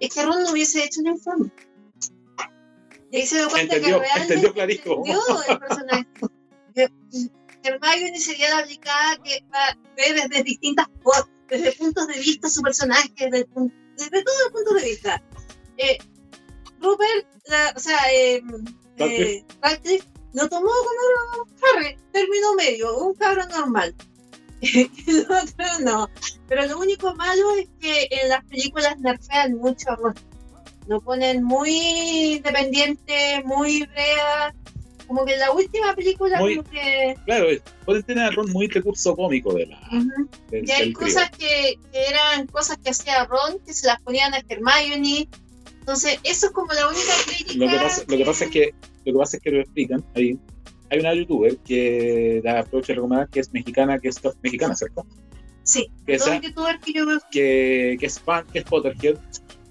[0.00, 1.50] es que Ron no hubiese hecho un informe.
[3.14, 4.96] Y ahí se dio cuenta Entendió, que realmente entendió clarito.
[5.06, 6.06] entendió el personaje.
[7.62, 10.86] Hermione sería la aplicada que va- ve desde distintas
[11.48, 13.46] desde puntos de vista su personaje, desde,
[13.96, 15.22] desde todos los puntos de vista.
[15.76, 15.98] Eh,
[16.80, 18.42] Rupert, la- o sea, eh,
[18.98, 19.32] Radcliffe.
[19.32, 21.46] eh, Radcliffe lo tomó como
[21.76, 23.94] Harry, término medio, un cabrón normal.
[24.60, 26.08] El otro no.
[26.48, 30.14] Pero lo único malo es que en las películas nerfean mucho a Ron.
[30.86, 34.54] Lo ponen muy dependiente, muy brea.
[35.06, 37.14] Como que en la última película Muy- como que...
[37.26, 39.78] Claro, es- pueden tener Ron muy recurso cómico de la,
[40.50, 44.32] del, Y hay cosas que, que eran cosas que hacía Ron, que se las ponían
[44.32, 45.28] a Hermione.
[45.80, 47.52] Entonces, eso es como la única crítica.
[47.66, 50.04] Lo que pasa, lo que pasa es que lo que pasa es que lo explican
[50.14, 50.38] ahí.
[50.90, 55.06] Hay una youtuber que la aprovecho de recomendar que es mexicana, que es mexicana, ¿cierto?
[55.62, 56.52] Sí, Que, esa- que
[57.30, 59.18] que, que es fan, que es Potterhead,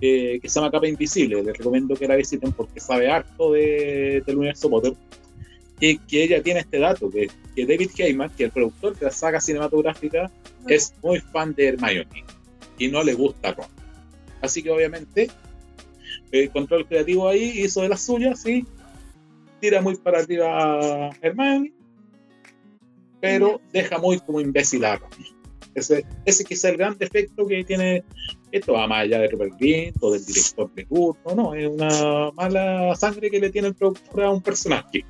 [0.05, 1.41] eh, que se llama Capa Invisible.
[1.43, 4.93] Les recomiendo que la visiten porque sabe harto de- del universo Potter.
[5.79, 9.05] Y que ella tiene este dato, que, que David Heyman, que es el productor de
[9.05, 10.29] la saga cinematográfica,
[10.67, 12.23] es muy fan de Hermione
[12.77, 13.67] y no le gusta Ron.
[14.41, 15.29] Así que obviamente
[16.31, 18.65] el control creativo ahí hizo de las suyas y
[19.61, 21.73] tira muy para arriba a Hermione,
[23.21, 25.09] pero deja muy como imbécil a Ron.
[25.75, 28.03] Ese, quizá el gran defecto que tiene
[28.51, 32.95] esto, más allá de Rupert Grint o del director de turno, no, es una mala
[32.95, 35.05] sangre que le tiene el productor a un personaje.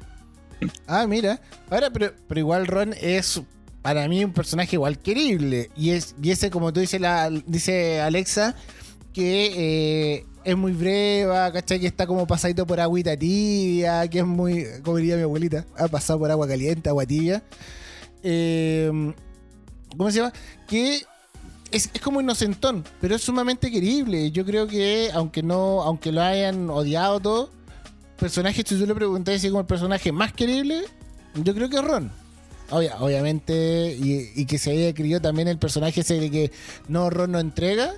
[0.87, 1.41] Ah, mira.
[1.69, 3.41] Ahora, pero, pero igual Ron es
[3.81, 5.69] para mí un personaje igual querible.
[5.75, 7.01] Y es y ese, como tú dices,
[7.45, 8.55] dice Alexa,
[9.13, 11.79] que eh, es muy breva, ¿cachai?
[11.79, 15.87] Que está como pasadito por agüita tibia, que es muy, como diría mi abuelita, ha
[15.87, 17.43] pasado por agua caliente, agua tibia.
[18.23, 19.13] Eh,
[19.97, 20.33] ¿Cómo se llama?
[20.67, 21.03] Que
[21.71, 24.31] es, es como inocentón, pero es sumamente querible.
[24.31, 27.49] Yo creo que, aunque no, aunque lo hayan odiado todo,
[28.17, 30.83] personaje, si tú le preguntas si es como el personaje más querible,
[31.35, 32.11] yo creo que es Ron.
[32.69, 36.51] Obvia- obviamente, y, que se haya criado también el personaje ese de que
[36.87, 37.91] no, Ron no entrega,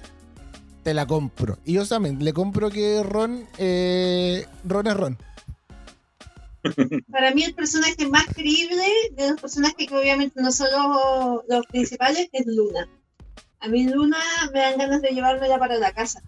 [0.84, 1.60] te la compro.
[1.66, 5.18] Y yo también le compro que Ron, eh, Ron es Ron.
[7.12, 11.66] Para mí, el personaje más creíble de los personajes que obviamente no son los, los
[11.68, 12.88] principales es Luna.
[13.60, 14.18] A mí Luna
[14.54, 16.22] me dan ganas de llevármela para la casa,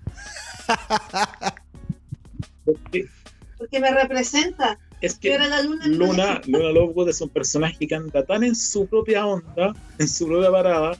[3.57, 4.79] Porque me representa.
[5.01, 5.87] es que era la Luna.
[5.87, 10.27] Luna, Luna Lovegood es un personaje que anda tan en su propia onda, en su
[10.27, 10.97] propia parada,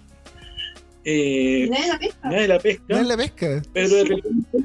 [1.03, 2.29] eh, Nadie la pesca.
[2.29, 3.61] nadie la pesca, es la pesca.
[3.73, 4.57] pero de repente,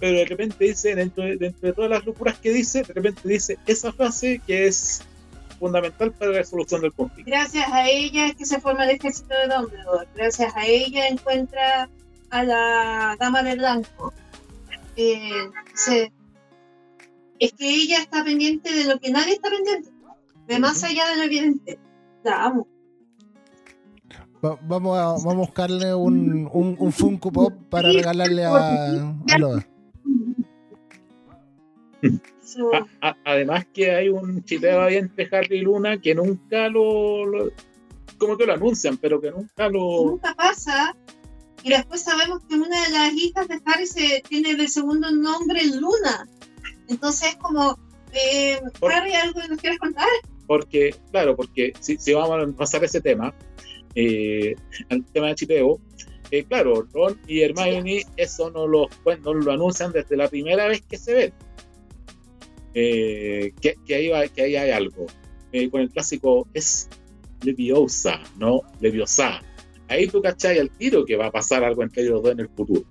[0.00, 3.28] pero de repente dice, dentro de, dentro de todas las locuras que dice, de repente
[3.28, 5.02] dice esa frase que es
[5.58, 7.28] fundamental para la resolución del conflicto.
[7.30, 10.06] Gracias a ella es que se forma el ejército de Dumbledore.
[10.14, 11.88] Gracias a ella encuentra
[12.30, 14.12] a la Dama de Blanco.
[14.96, 15.30] Eh,
[15.74, 16.12] se-
[17.40, 19.90] es que ella está pendiente de lo que nadie está pendiente.
[20.46, 21.78] De más allá de lo evidente.
[22.24, 22.66] La amo.
[24.44, 29.38] Va- vamos, a, vamos a buscarle un, un, un Funko Pop para regalarle a, a
[29.38, 29.66] Loa.
[32.44, 36.68] Su- A- a- además que hay un chiteo ahí entre Harry y Luna que nunca
[36.68, 37.50] lo, lo-
[38.18, 40.96] como que lo anuncian, pero que nunca lo nunca pasa.
[41.62, 45.60] Y después sabemos que una de las hijas de Harry se tiene de segundo nombre
[45.66, 46.28] Luna.
[46.88, 47.76] Entonces es como,
[48.12, 50.06] eh, Por- Harry, ¿algo que nos quieres contar?
[50.46, 53.34] porque, claro, porque si, si vamos a pasar ese tema,
[53.94, 54.54] eh,
[54.88, 55.78] el tema de chipeo,
[56.30, 60.66] eh, claro, Ron y Hermione, eso no lo, pues, no lo anuncian desde la primera
[60.66, 61.32] vez que se ven.
[62.80, 65.06] Eh, que, que, ahí va- que ahí hay algo.
[65.52, 66.88] Eh, con el clásico es
[67.42, 69.40] Leviosa, no Leviosa.
[69.88, 72.48] Ahí tú cachai al tiro que va a pasar algo entre ellos dos en el
[72.50, 72.84] futuro.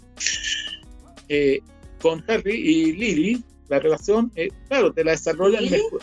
[1.29, 1.59] Eh,
[2.01, 4.29] con Harry y Lily, la relación,
[4.67, 5.77] claro, te la desarrollan ¿Lily?
[5.83, 6.01] mejor.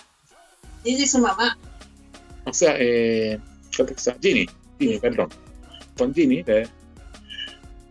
[0.85, 1.59] Ella y su mamá.
[2.47, 3.39] O sea, eh.
[4.23, 4.47] Ginny,
[4.79, 5.29] Ginny, perdón.
[5.99, 6.43] Con Ginny,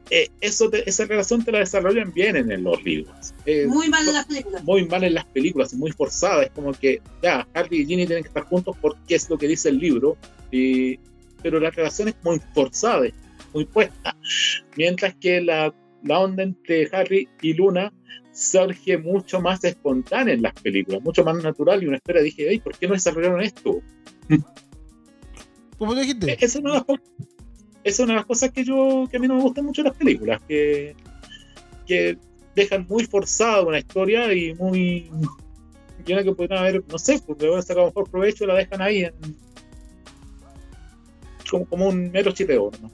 [0.10, 3.34] eh, eso te- esa relación te la desarrollan bien en los libros.
[3.46, 4.64] Eh, Muy mal en las películas.
[4.64, 6.44] muy mal en las películas, muy forzada.
[6.44, 9.48] Es como que ya, Harry y Ginny tienen que estar juntos porque es lo que
[9.48, 10.18] dice el libro,
[10.52, 11.00] y-
[11.42, 13.14] pero la relación es muy forzada, es
[13.54, 14.16] muy puesta.
[14.78, 17.92] Mientras que la, la onda entre Harry y Luna
[18.32, 21.84] surge mucho más espontánea en las películas, mucho más natural.
[21.84, 23.80] Y uno espera, dije, "Ey, ¿por qué no desarrollaron esto?
[25.78, 26.34] ¿Cómo tú dijiste?
[26.34, 26.86] Esa es una de las
[27.84, 29.84] esa es una de las cosas que yo que a mí no me gustan mucho
[29.84, 30.96] las películas, que,
[31.86, 32.18] que
[32.56, 35.10] dejan muy forzada una historia y muy
[36.06, 39.14] que pueden haber, no sé, porque van a sacar mejor provecho la dejan ahí en,
[41.50, 42.92] como, como un mero chipeo, ¿no?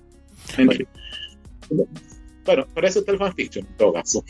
[2.45, 4.23] Bueno, para eso está el fanfiction, en todo caso.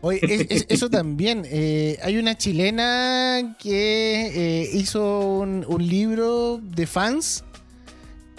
[0.00, 1.42] Oye, es- es- eso también.
[1.46, 4.26] eh, hay una chilena que
[4.62, 7.44] eh, hizo un, un libro de fans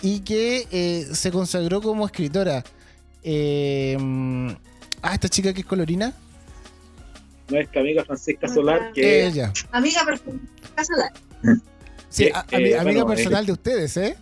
[0.02, 2.64] y que eh, se consagró como escritora.
[3.24, 3.98] Eh,
[5.02, 6.14] ah, esta chica que es colorina.
[7.50, 9.52] Nuestra amiga Francisca Solar, que Ella.
[9.72, 10.84] Amiga perfecta.
[10.84, 11.12] Solar.
[12.10, 14.16] Sí, Eh, a- eh, ami- amiga bueno, personal de ustedes, ¿eh?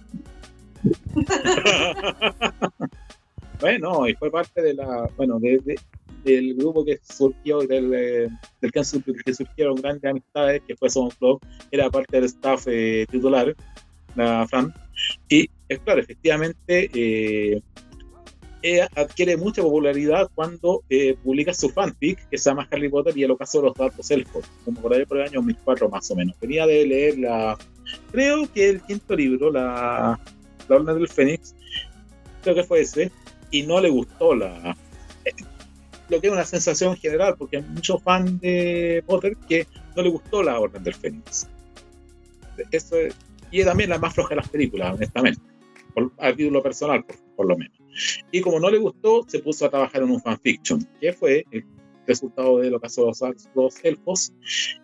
[3.60, 5.80] bueno, y fue parte de la, bueno, de, de-
[6.24, 7.90] del grupo que surgió, del,
[8.62, 11.40] del que, sur- que surgieron grandes amistades, que fue Son Club,
[11.72, 13.54] era parte del staff eh, titular,
[14.16, 14.74] la Fran,
[15.30, 17.62] y claro, efectivamente, eh,
[18.62, 23.24] ella adquiere mucha popularidad cuando eh, publica su fanfic, que se llama Harry Potter y
[23.24, 26.16] el ocaso de los datos elfos, como por ahí por el año 2004 más o
[26.16, 26.36] menos.
[26.40, 27.58] Venía de leer la,
[28.12, 30.20] creo que el quinto libro, la,
[30.70, 31.54] la Orden del Fénix,
[32.42, 33.12] creo que fue ese,
[33.52, 34.76] y no le gustó la
[36.10, 40.10] lo que es una sensación general, porque hay muchos fans de Potter que no le
[40.10, 41.48] gustó la Orden del Fénix.
[42.72, 43.16] Eso es-
[43.52, 45.40] y también la más floja de las películas, honestamente,
[45.94, 47.78] por, a título personal, por, por lo menos.
[48.32, 51.66] Y como no le gustó, se puso a trabajar en un fanfiction, que fue el
[52.08, 53.22] resultado de lo que a los,
[53.56, 54.34] los elfos.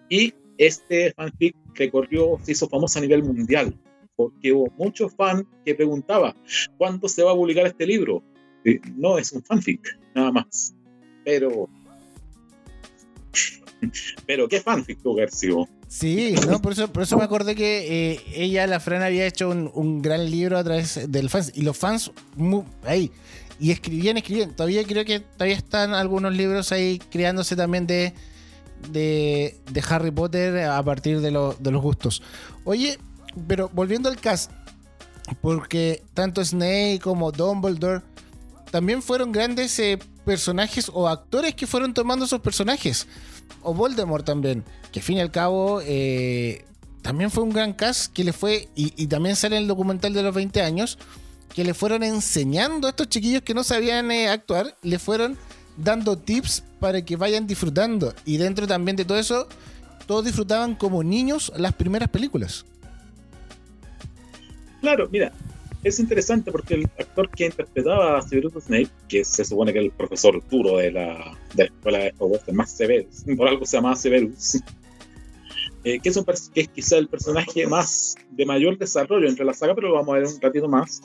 [0.09, 3.73] Y este fanfic recorrió, se hizo famoso a nivel mundial,
[4.15, 6.33] porque hubo muchos fans que preguntaban,
[6.77, 8.23] ¿cuándo se va a publicar este libro?
[8.65, 9.81] Eh, No es un fanfic,
[10.13, 10.75] nada más.
[11.23, 11.69] Pero.
[14.27, 15.27] Pero, ¿qué fanfic tuvo que?
[15.91, 20.03] Sí, no, por eso, me acordé que eh, ella, la Fran, había hecho un, un
[20.03, 21.51] gran libro a través del fans.
[21.55, 23.11] Y los fans, mu- ahí,
[23.59, 24.51] y escribían, escribían.
[24.55, 28.13] Todavía creo que todavía están algunos libros ahí creándose también de,
[28.91, 32.21] de, de Harry Potter a partir de los gustos.
[32.65, 32.99] Oye,
[33.47, 34.51] pero volviendo al cast,
[35.41, 38.03] porque tanto Snape como Dumbledore
[38.69, 43.07] también fueron grandes eh, personajes o actores que fueron tomando esos personajes.
[43.63, 46.65] O Voldemort también, que al fin y al cabo eh,
[47.01, 50.23] también fue un gran cast que le fue, y, también sale en el documental de
[50.23, 50.97] los 20 años,
[51.53, 55.37] que le fueron enseñando a estos chiquillos que no sabían eh, actuar, le fueron
[55.77, 58.13] dando tips para que vayan disfrutando.
[58.25, 59.47] Y dentro también de todo eso,
[60.05, 62.65] todos disfrutaban como niños las primeras películas.
[64.81, 65.31] Claro, mira,
[65.83, 69.85] es interesante porque el actor que interpretaba a Severus Snape, que se supone que es
[69.85, 73.65] el profesor duro de la, de la escuela de Hogwarts, el más Severus, por algo
[73.65, 74.57] se llama Severus,
[75.83, 79.53] eh, que, es un, que es quizá el personaje más de mayor desarrollo entre la
[79.53, 81.01] saga, pero lo vamos a ver un ratito más.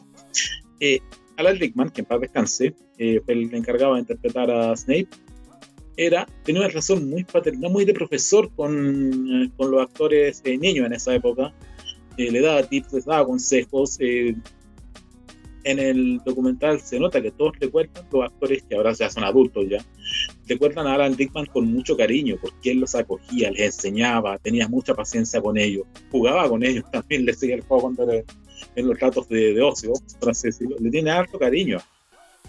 [0.81, 1.01] Eh,
[1.37, 5.09] Alan Rickman, que en paz descanse, eh, fue el encargado de interpretar a Snape,
[5.97, 10.59] era, tenía una relación muy paternal, muy de profesor con, eh, con los actores eh,
[10.59, 11.53] niños en esa época.
[12.17, 13.99] Eh, le daba tips, les daba consejos.
[15.65, 19.67] En el documental se nota que todos recuerdan, los actores que ahora ya son adultos
[19.69, 19.85] ya,
[20.47, 24.95] recuerdan a Alan Rickman con mucho cariño, porque él los acogía, les enseñaba, tenía mucha
[24.95, 28.23] paciencia con ellos, jugaba con ellos también, les seguía el juego cuando era
[28.77, 29.93] en los ratos de, de ocio.
[30.81, 31.79] Le tiene harto cariño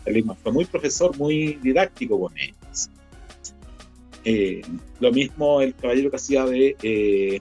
[0.05, 2.89] Rickman, fue muy profesor, muy didáctico con ellos.
[4.23, 4.61] Eh,
[4.99, 7.39] lo mismo el caballero que hacía de, eh,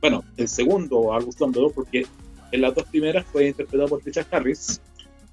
[0.00, 2.06] bueno, el segundo, Albus Dumbledore, porque
[2.52, 4.80] en las dos primeras fue interpretado por Richard Harris,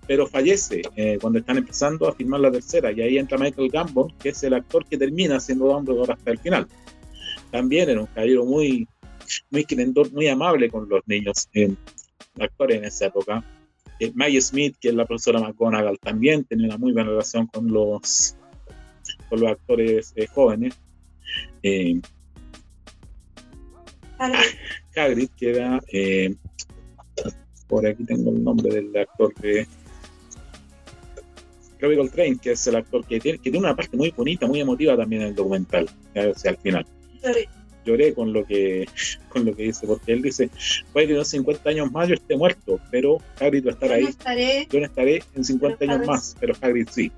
[0.10, 4.12] pero fallece eh, cuando están empezando a filmar la tercera, y ahí entra Michael Gambon,
[4.18, 6.68] que es el actor que termina siendo Dumbledore hasta el final.
[7.52, 8.88] También era un caballero muy,
[9.52, 9.68] muy
[10.12, 11.76] muy amable con los niños, eh,
[12.40, 13.46] actores en esa época.
[14.00, 17.72] Eh, Maggie Smith, que es la profesora McGonagall, también tenía una muy buena relación con
[17.72, 18.36] los,
[19.30, 20.74] con los actores eh, jóvenes.
[21.62, 22.02] Eh.
[24.96, 25.80] Hagrid, que era,
[27.68, 29.68] por aquí tengo el nombre del actor de
[31.80, 34.60] Robbie Coltrane, que es el actor que tiene, que tiene una parte muy bonita, muy
[34.60, 36.86] emotiva también en el documental, o sea, al final.
[37.24, 37.48] Harry.
[37.86, 38.88] Lloré con lo que
[39.30, 40.50] con lo que dice, porque él dice,
[40.92, 43.90] puede que en unos 50 años más yo esté muerto, pero Hagrid va a estar
[43.90, 44.06] Yo no ahí.
[44.06, 44.68] estaré.
[44.70, 47.12] Yo no estaré en 50 Pero años más, pero Hagrid sí.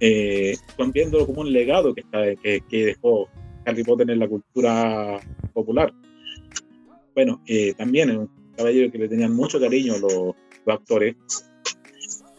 [0.00, 0.56] Eh,
[0.92, 3.28] viéndolo como un legado que, está, que, que dejó
[3.64, 5.20] Harry Potter en la cultura
[5.52, 5.92] popular.
[7.14, 11.16] Bueno, eh, también es un caballero que le tenían mucho cariño los, los actores.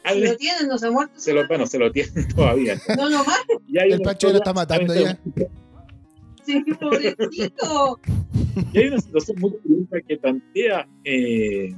[0.06, 1.14] Al- lo tienen, no se ha muerto.
[1.20, 2.76] se lo, bueno, se lo tienen todavía.
[2.98, 3.10] No.
[3.68, 5.18] Y hay El una Pacho lo está matando ya.
[6.46, 8.00] Sí, pobrecito.
[8.72, 11.76] Y hay una situación muy curiosa que plantea eh,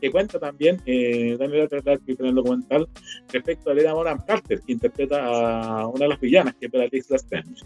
[0.00, 2.88] que cuenta también eh, Daniel Radcliffe en el documental
[3.32, 7.10] respecto a Elena Bonham Carter, que interpreta a una de las villanas, que es Beatriz
[7.10, 7.64] Lestrange.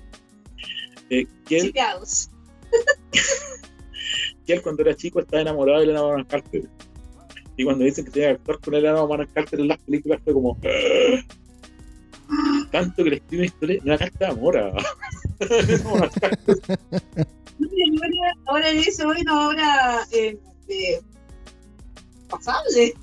[1.11, 1.75] Eh, que, él,
[4.47, 6.63] que él cuando era chico estaba enamorado de Elena Bonham Carter.
[7.57, 10.33] Y cuando dicen que tenía que actuar con Elena Bonham Carter en las películas fue
[10.33, 10.59] como...
[12.29, 12.67] ¡Ah!
[12.73, 14.83] Tanto que le escribe una historia, una carta de amor ahora,
[18.47, 20.05] ahora dice, bueno, ahora...
[20.13, 20.37] Eh,
[20.69, 21.01] eh,
[22.29, 22.95] pasable.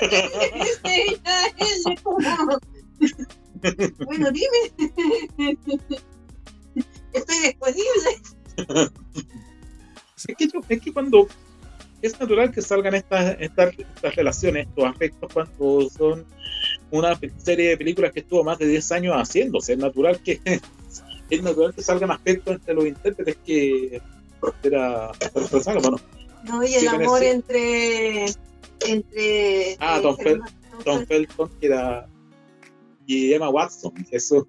[4.04, 4.72] bueno, dime.
[7.12, 8.20] Estoy disponible.
[10.16, 11.28] Es que, es que cuando
[12.06, 16.26] es natural que salgan estas, estas, estas relaciones, estos aspectos, cuando son
[16.90, 19.72] una serie de películas que estuvo más de 10 años haciéndose.
[19.72, 20.38] Es natural que
[21.30, 24.02] es natural que salgan aspectos entre los intérpretes que
[24.62, 25.12] era
[26.44, 28.26] no y el amor entre
[28.86, 30.42] entre ah Tom, Fel
[30.84, 32.06] Tom, Felton que era
[33.06, 34.46] y Emma Watson eso.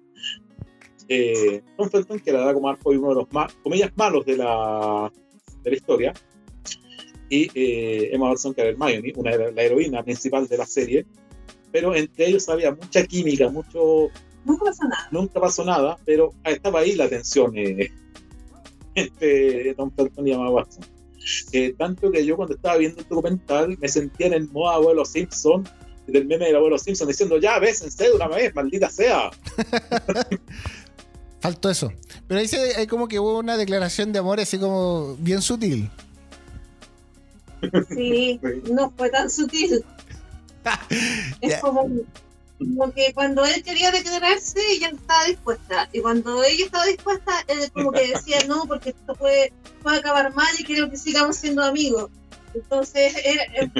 [1.08, 5.10] Eh, Tom Felton que era como Arco uno de los más comillas malos de la
[5.62, 6.12] de la historia
[7.28, 11.06] y eh, Emma Watson que era Hermione una la heroína principal de la serie
[11.72, 14.08] pero entre ellos había mucha química mucho
[14.44, 17.90] nunca pasó nada nunca pasó nada pero estaba ahí la tensión eh,
[18.94, 20.84] entre Tom Felton y Emma Watson
[21.52, 25.04] eh, tanto que yo cuando estaba viendo el documental me sentía en el modo abuelo
[25.04, 25.68] Simpson,
[26.06, 29.30] del meme del abuelo Simpson, diciendo, ya, bésense de una vez, maldita sea.
[31.40, 31.92] Faltó eso.
[32.28, 35.90] Pero ahí se, hay como que hubo una declaración de amor así como bien sutil.
[37.88, 38.40] Sí,
[38.70, 39.84] no fue tan sutil.
[41.40, 41.88] es como
[42.58, 45.88] como que cuando él quería declararse, ella estaba dispuesta.
[45.92, 49.52] Y cuando ella estaba dispuesta, él como que decía no, porque esto puede,
[49.82, 52.10] puede acabar mal y quiero que sigamos siendo amigos.
[52.54, 53.14] Entonces,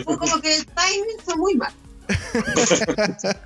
[0.04, 1.72] fue como que el timing fue muy mal.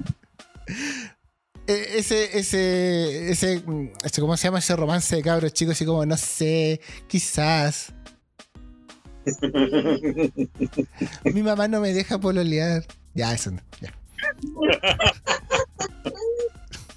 [1.66, 3.62] E, ese, ese, ese,
[4.02, 5.76] ese, ¿cómo se llama ese romance de cabros chicos?
[5.76, 7.92] Así como, no sé, quizás.
[11.24, 12.84] Mi mamá no me deja pololear.
[13.14, 13.92] Ya, eso no, ya.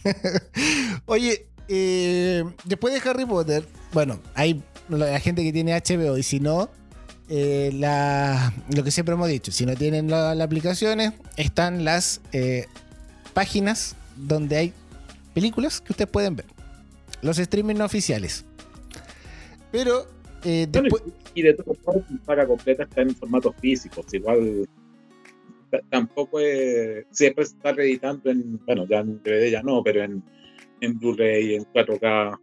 [1.06, 6.40] Oye, eh, después de Harry Potter, bueno, hay la gente que tiene HBO y si
[6.40, 6.70] no,
[7.30, 7.72] eh,
[8.70, 12.68] lo que siempre hemos dicho, si no tienen las aplicaciones, están las eh,
[13.34, 14.74] páginas donde hay
[15.34, 16.46] películas que ustedes pueden ver.
[17.22, 18.46] Los streaming no oficiales.
[19.72, 20.08] Pero
[20.44, 21.02] después...
[21.34, 24.14] Y de todas formas, paga completa está en formatos físicos.
[24.14, 24.68] Igual
[25.90, 30.24] tampoco es, siempre se está reeditando en, bueno, ya en DVD ya no, pero en,
[30.82, 32.40] en Blu-ray, en 4K.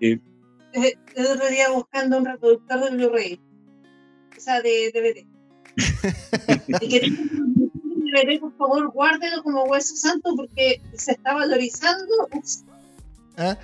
[0.00, 0.20] Y,
[0.72, 3.40] el otro día buscando un reproductor de Blu-ray,
[4.36, 5.26] o sea, de DVD.
[6.80, 7.00] y que
[8.12, 12.28] DVD, por favor, guárdelo como hueso santo porque se está valorizando.
[13.36, 13.58] ¿Ah?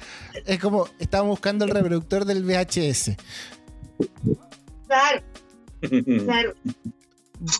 [0.47, 3.16] Es como, estaba buscando el reproductor del VHS.
[4.86, 5.22] Claro,
[6.24, 6.55] claro.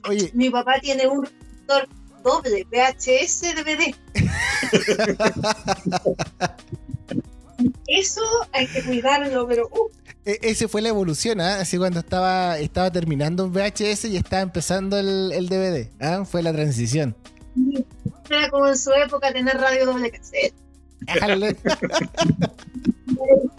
[0.09, 0.31] Oye.
[0.35, 1.89] Mi papá tiene un reproductor
[2.23, 3.95] doble, VHS DVD.
[7.87, 8.23] Eso
[8.53, 9.69] hay que cuidarlo, pero.
[9.69, 9.89] Uh.
[10.25, 11.61] E, ese fue la evolución, ¿ah?
[11.61, 15.89] Así cuando estaba, estaba terminando un VHS y estaba empezando el, el DVD.
[16.01, 16.25] ¿ah?
[16.25, 17.17] Fue la transición.
[18.29, 20.55] Era como en su época tener radio doble cassette.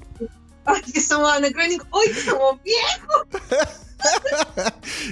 [0.70, 1.88] Ay, que somos anacrónicos.
[1.92, 3.28] Hoy somos viejos.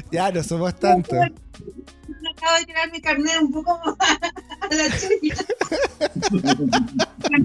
[0.12, 1.16] ya, no somos tanto.
[1.16, 3.96] Acabo de tirar mi carnet un poco más
[4.62, 5.36] a la chulla.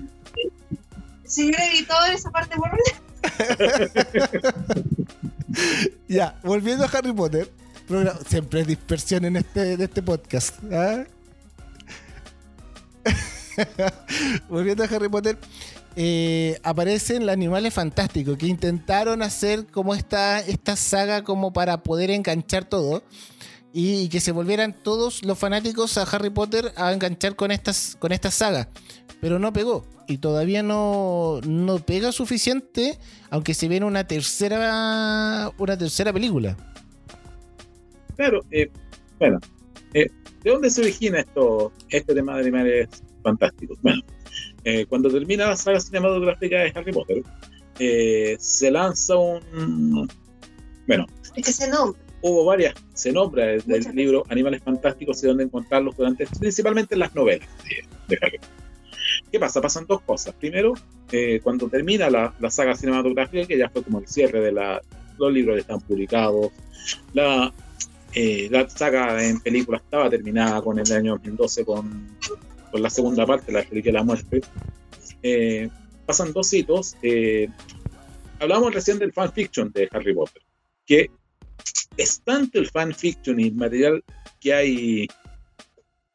[1.24, 2.68] Señor editor, esa parte por
[6.08, 7.50] Ya, volviendo a Harry Potter.
[8.28, 10.58] Siempre dispersión en este, en este podcast.
[10.70, 11.04] ¿ah?
[14.48, 15.36] volviendo a Harry Potter
[15.96, 22.10] eh, aparecen los animales fantásticos que intentaron hacer como esta, esta saga como para poder
[22.10, 23.02] enganchar todo
[23.72, 28.12] y, que se volvieran todos los fanáticos a Harry Potter a enganchar con, estas, con
[28.12, 28.68] esta saga.
[29.20, 32.98] Pero no pegó y todavía no, no pega suficiente,
[33.30, 36.56] aunque se viene una tercera, una tercera película.
[38.16, 38.70] Claro, eh,
[39.18, 39.38] bueno,
[39.94, 40.10] eh,
[40.42, 42.88] ¿de dónde se origina esto, este tema de animales
[43.22, 43.78] fantásticos?
[43.82, 44.02] Bueno,
[44.64, 47.22] eh, cuando termina la saga cinematográfica de Harry Potter,
[47.78, 50.08] eh, se lanza un.
[50.86, 51.06] Bueno.
[51.34, 52.00] Es que se nombra.
[52.24, 57.14] Hubo varias, se nombra el, libro Animales Fantásticos y dónde encontrarlos durante, principalmente en las
[57.16, 57.48] novelas
[58.08, 58.56] de, Harry Potter.
[59.30, 59.60] ¿Qué pasa?
[59.60, 60.32] Pasan dos cosas.
[60.34, 60.74] Primero,
[61.10, 64.80] eh, cuando termina la, la, saga cinematográfica, que ya fue como el cierre de la,
[65.18, 66.52] los libros están publicados,
[67.12, 67.52] la,
[68.14, 72.08] Eh, la saga en película estaba terminada con el año 2012 con,
[72.72, 74.40] con la segunda parte, la película de la muerte.
[75.22, 75.68] Eh,
[76.06, 76.96] pasan dos hitos.
[77.02, 77.48] Eh,
[78.40, 80.42] hablamos recién del fanfiction de Harry Potter,
[80.84, 81.10] que
[81.96, 84.02] es tanto el fanfiction y el material
[84.40, 85.08] que hay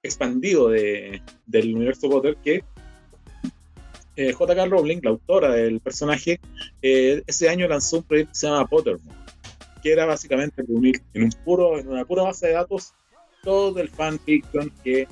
[0.04, 2.64] expandido de, del universo Potter que
[4.16, 4.66] eh, J.K.
[4.66, 6.40] Rowling, la autora del personaje,
[6.82, 9.16] eh, ese año lanzó un proyecto que se llama Pottermore,
[9.84, 12.94] que era básicamente reunir en, un puro, en una pura base de datos
[13.44, 15.08] todo el fanfiction que,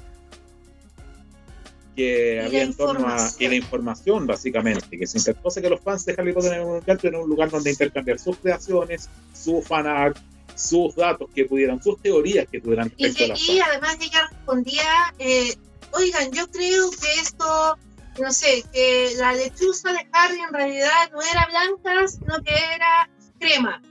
[1.96, 6.06] que había en torno a y la información, básicamente, que se interpose que los fans
[6.06, 10.18] de Harry Potter en un, en un lugar donde intercambiar sus creaciones, su fanart,
[10.56, 15.56] sus datos que pudieran, sus teorías que tuvieran y, que, y además ella respondía, eh,
[15.92, 17.78] oigan, yo creo que esto
[18.20, 23.10] no sé, que la lechuza de Harry en realidad no era blanca, sino que era
[23.40, 23.82] crema,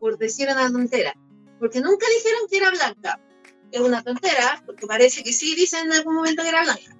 [0.00, 1.14] por decir una tontera.
[1.58, 3.20] Porque nunca dijeron que era blanca.
[3.70, 6.96] Es una tontera, porque parece que sí dicen en algún momento que era blanca.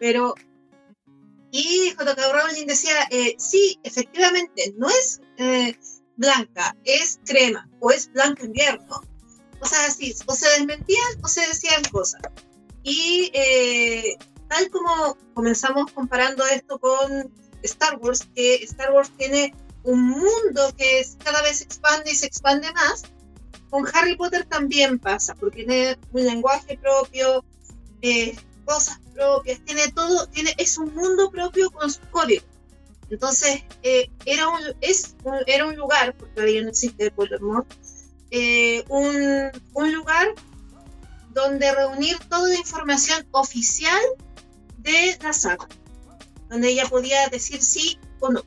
[0.00, 0.34] Pero,
[1.50, 2.32] y J.K.
[2.32, 5.78] Rowling decía, eh, sí, efectivamente, no es eh,
[6.16, 9.02] blanca, es crema, o es blanco invierno.
[9.60, 12.22] Cosas así, o se desmentían o se decían cosas.
[12.82, 14.16] Y eh,
[14.48, 17.32] tal como comenzamos comparando esto con
[17.62, 22.26] Star Wars, que Star Wars tiene un mundo que cada vez se expande y se
[22.26, 23.02] expande más,
[23.72, 27.42] con Harry Potter también pasa, porque tiene un lenguaje propio,
[28.02, 32.44] eh, cosas propias, tiene todo, tiene, es un mundo propio con su código.
[33.08, 35.16] Entonces, eh, era, un, es,
[35.46, 37.66] era un lugar, porque todavía no existe Pottermore,
[38.30, 40.34] eh, un, un lugar
[41.30, 44.02] donde reunir toda la información oficial
[44.80, 45.66] de la saga,
[46.50, 48.42] donde ella podía decir sí o no.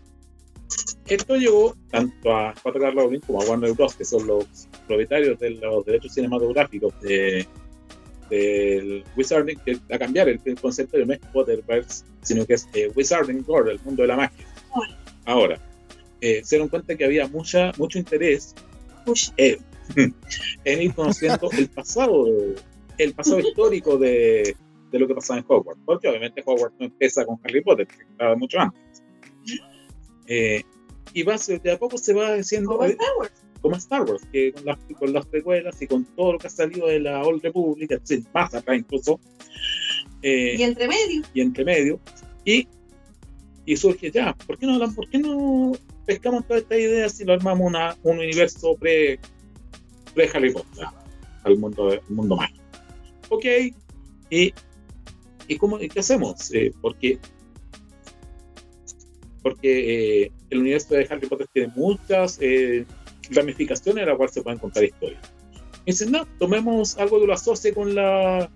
[1.08, 2.92] Esto llevó tanto a J.K.
[2.92, 7.48] Rowling como a Warner Bros., que son los propietarios de los derechos cinematográficos de
[8.30, 12.92] del Wizarding, que a cambiar el, concepto de no es Potterverse, sino que es eh,
[12.96, 14.48] Wizarding World, el mundo de la magia.
[15.26, 15.60] Ahora,
[16.22, 18.56] eh, se dieron cuenta que había mucha, mucho interés
[19.38, 19.58] eh,
[20.66, 22.26] en ir conociendo el pasado,
[22.98, 24.56] el pasado histórico de,
[24.92, 28.04] de lo que pasaba en Hogwarts, porque obviamente Hogwarts no empieza con Harry Potter, que
[28.04, 29.04] estaba mucho antes.
[30.28, 30.64] Eh,
[31.14, 32.80] y va, de a poco se va haciendo
[33.66, 36.52] como Star Wars que con las, con las precuelas y con todo lo que ha
[36.52, 38.00] salido de la Old Republic,
[38.32, 39.20] más acá incluso.
[40.22, 41.24] Eh, y entre medio.
[41.34, 42.00] Y entre medio.
[42.46, 42.68] Y,
[43.66, 45.72] y surge ya, ¿por qué no, por qué no
[46.06, 49.20] pescamos toda esta idea si lo armamos una, un universo pre,
[50.14, 50.86] pre Harry Potter,
[51.44, 52.62] al mundo, al mundo mágico?
[53.30, 53.46] Ok,
[54.30, 54.54] y
[55.48, 56.54] ¿Y cómo, qué hacemos?
[56.54, 57.18] Eh, porque
[59.42, 62.86] porque eh, el universo de Harry Potter tiene muchas eh,
[63.32, 65.22] ramificaciones en las cuales se pueden contar historias.
[65.86, 68.50] Y dicen, no, tomemos algo que lo asocie con la,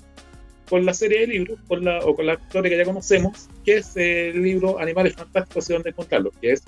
[0.70, 3.78] con la serie de libros con la, o con la historia que ya conocemos, que
[3.78, 6.64] es el libro Animales Fantásticos y dónde encontrarlos, que es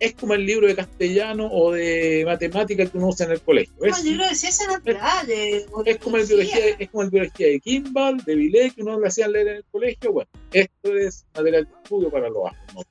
[0.00, 3.74] es como el libro de castellano o de matemática que uno usa en el colegio.
[3.84, 5.66] Es, el libro de ciencias naturales.
[5.84, 9.06] Es como, el biología, es como el biología de Kimball, de Villet, que uno le
[9.06, 10.12] hacían leer en el colegio.
[10.12, 12.86] Bueno, esto es material de estudio para los astros.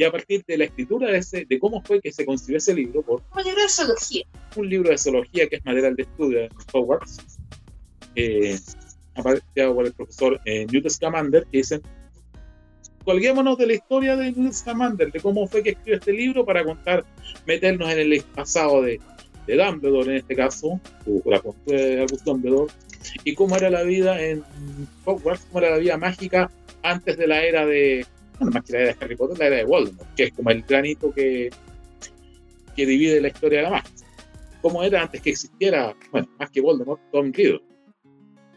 [0.00, 2.72] Y a partir de la escritura de, ese, de cómo fue que se construyó ese
[2.72, 4.24] libro, por, un libro de zoología.
[4.56, 7.18] Un libro de zoología que es material de estudio de Hogwarts,
[8.14, 8.58] eh,
[9.14, 11.82] por el profesor eh, Newt Scamander, que dicen
[13.04, 16.64] colguémonos de la historia de Newt Scamander, de cómo fue que escribió este libro para
[16.64, 17.04] contar,
[17.44, 18.98] meternos en el pasado de,
[19.46, 22.72] de Dumbledore en este caso, o la postura de Albus Dumbledore,
[23.24, 24.42] y cómo era la vida en
[25.04, 26.50] Hogwarts, cómo era la vida mágica
[26.82, 28.06] antes de la era de,
[28.40, 30.50] bueno, más que la era de Harry Potter, la era de Voldemort, que es como
[30.50, 31.50] el granito que,
[32.74, 33.90] que divide la historia de la magia.
[34.62, 37.62] Cómo era antes que existiera, bueno, más que Voldemort, Tom Riddle,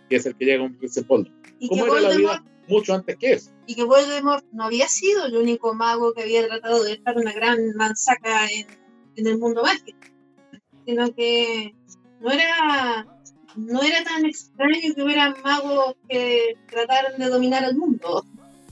[0.10, 1.48] que es el que llega a convertirse en Voldemort.
[1.70, 3.52] ¿Cómo era la vida mucho antes que eso.
[3.68, 7.34] Y que Voldemort no había sido el único mago que había tratado de dejar una
[7.34, 8.68] gran manzaca en,
[9.16, 10.00] en el mundo mágico,
[10.86, 11.76] sino que
[12.20, 13.06] no era,
[13.56, 18.26] no era tan extraño que hubiera magos que trataran de dominar el mundo.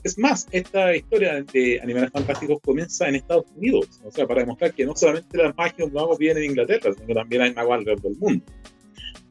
[0.04, 4.74] Es más, esta historia de Animales Fantásticos comienza en Estados Unidos, o sea, para demostrar
[4.74, 7.74] que no solamente las magias los magos vienen de Inglaterra, sino que también hay magos
[7.74, 8.44] alrededor del mundo.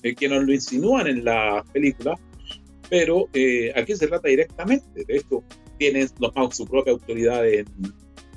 [0.03, 2.17] Eh, que nos lo insinúan en la película,
[2.89, 5.03] pero eh, aquí se trata directamente.
[5.05, 5.43] De esto,
[5.77, 7.65] tienen los magos su propia autoridad en,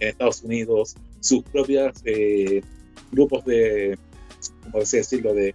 [0.00, 2.60] Estados Unidos, sus propios eh,
[3.12, 3.96] grupos de,
[4.64, 5.54] ¿cómo decirlo?, de,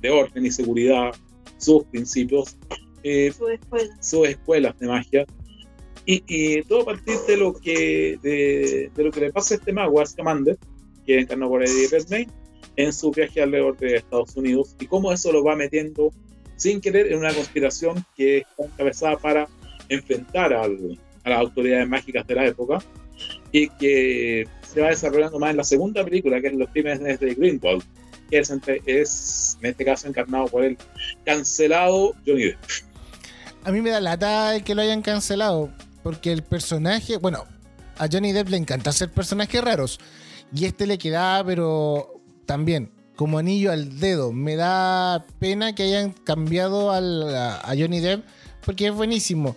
[0.00, 1.14] de, orden y seguridad,
[1.58, 2.56] sus principios,
[3.04, 3.32] eh,
[4.00, 5.26] sus escuelas de magia.
[6.06, 10.00] Y, todo a partir de lo que, de, lo que le pasa a este mago,
[10.00, 10.58] a Scamander,
[11.06, 12.30] que encarnó por Eddie Redmayne,
[12.76, 16.12] en su viaje alrededor de Estados Unidos y cómo eso lo va metiendo
[16.56, 19.48] sin querer en una conspiración que está encabezada para
[19.88, 22.78] enfrentar al, a las autoridades mágicas de la época
[23.52, 27.34] y que se va desarrollando más en la segunda película, que es Los Crímenes de
[27.34, 27.82] Greenwald,
[28.30, 28.52] que es,
[28.86, 30.76] es en este caso encarnado por el
[31.24, 32.58] cancelado Johnny Depp.
[33.64, 35.70] A mí me da lata que lo hayan cancelado,
[36.02, 37.44] porque el personaje, bueno,
[37.98, 40.00] a Johnny Depp le encanta hacer personajes raros,
[40.54, 44.32] y este le queda, pero también como anillo al dedo.
[44.32, 48.24] Me da pena que hayan cambiado a Johnny Depp,
[48.64, 49.56] porque es buenísimo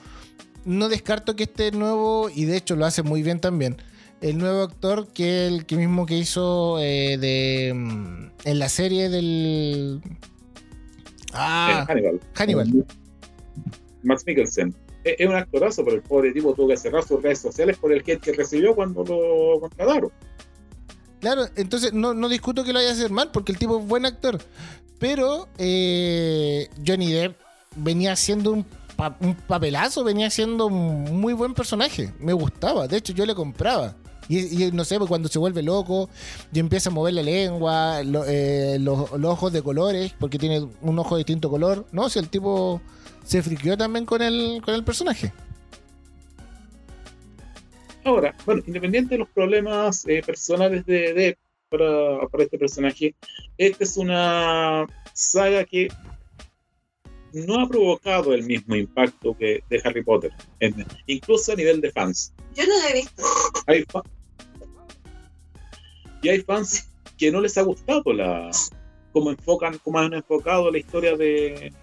[0.66, 3.78] no descarto que este nuevo, y de hecho lo hace muy bien también,
[4.22, 9.10] el nuevo actor que el que mismo que hizo eh, de mm, en la serie
[9.10, 10.02] del
[11.34, 12.20] ah, Hannibal.
[12.34, 12.86] Hannibal.
[14.04, 14.74] Max Mikkelsen.
[15.04, 18.04] Es, un actorazo, pero el pobre tipo tuvo que cerrar sus redes sociales por el
[18.04, 20.12] que recibió cuando lo contrataron.
[21.24, 24.40] Claro, entonces no, discuto que lo haya hacer mal, porque el tipo es buen actor.
[25.00, 27.40] Pero eh, Johnny Depp
[27.78, 28.66] venía siendo un
[29.48, 32.14] papelazo, venía siendo un muy buen personaje.
[32.20, 33.96] Me gustaba, de hecho yo le compraba.
[34.28, 36.10] Y, no sé, pues cuando se vuelve loco
[36.52, 41.16] y empieza a mover la lengua, eh, los, ojos de colores, porque tiene un ojo
[41.16, 41.86] de distinto color.
[41.94, 42.82] No, si el tipo
[43.24, 45.32] se friqueó también con el, con el personaje.
[48.04, 51.38] Ahora, bueno, independiente de los problemas eh, personales de Depp
[51.70, 53.16] para, para este personaje,
[53.58, 55.88] esta es una saga que
[57.34, 60.32] no ha provocado el mismo impacto que de Harry Potter,
[61.08, 62.34] incluso a nivel de fans.
[62.56, 64.04] Yo no lo he visto.
[66.22, 68.52] y hay fans que no les ha gustado la
[69.12, 71.74] cómo enfocan, cómo han enfocado la historia de,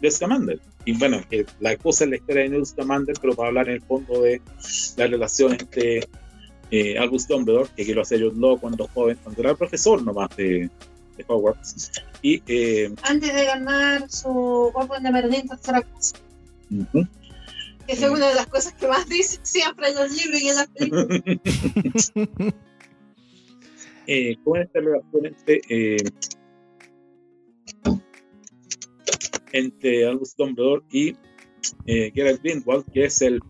[0.00, 0.60] de Scamander.
[0.88, 3.74] Y bueno, que la cosa es la historia de Newt Scamander, pero para hablar en
[3.74, 4.40] el fondo de
[4.96, 6.00] la relación entre
[6.70, 10.70] eh, Albus Dumbledore, que lo hace John Law cuando joven, cuando era profesor nomás de,
[11.18, 11.92] de Hogwarts.
[12.22, 14.30] Y, eh, Antes de ganar su
[14.72, 16.16] Orden de Merlín tercera clase.
[17.86, 20.56] Que es una de las cosas que más dice siempre en los libros y en
[20.56, 22.12] las películas.
[24.06, 25.60] eh, ¿Cómo es esta relación entre,
[29.52, 31.14] entre Albus Dumbledore y
[31.86, 33.40] eh, Geralt Greenwald, que es el,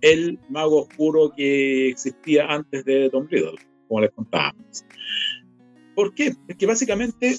[0.00, 4.84] el mago oscuro que existía antes de Riddle, como les contábamos.
[5.94, 6.34] ¿Por qué?
[6.48, 7.36] Es que básicamente,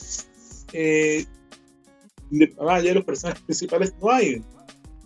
[0.73, 1.25] eh,
[2.29, 4.43] de los personajes principales, no hay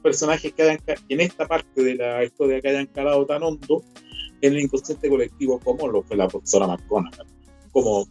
[0.03, 0.79] personajes que hayan,
[1.09, 3.83] en esta parte de la historia que hayan calado tan hondo
[4.41, 7.27] en el inconsciente colectivo como lo fue la profesora McGonagall,
[7.71, 8.07] como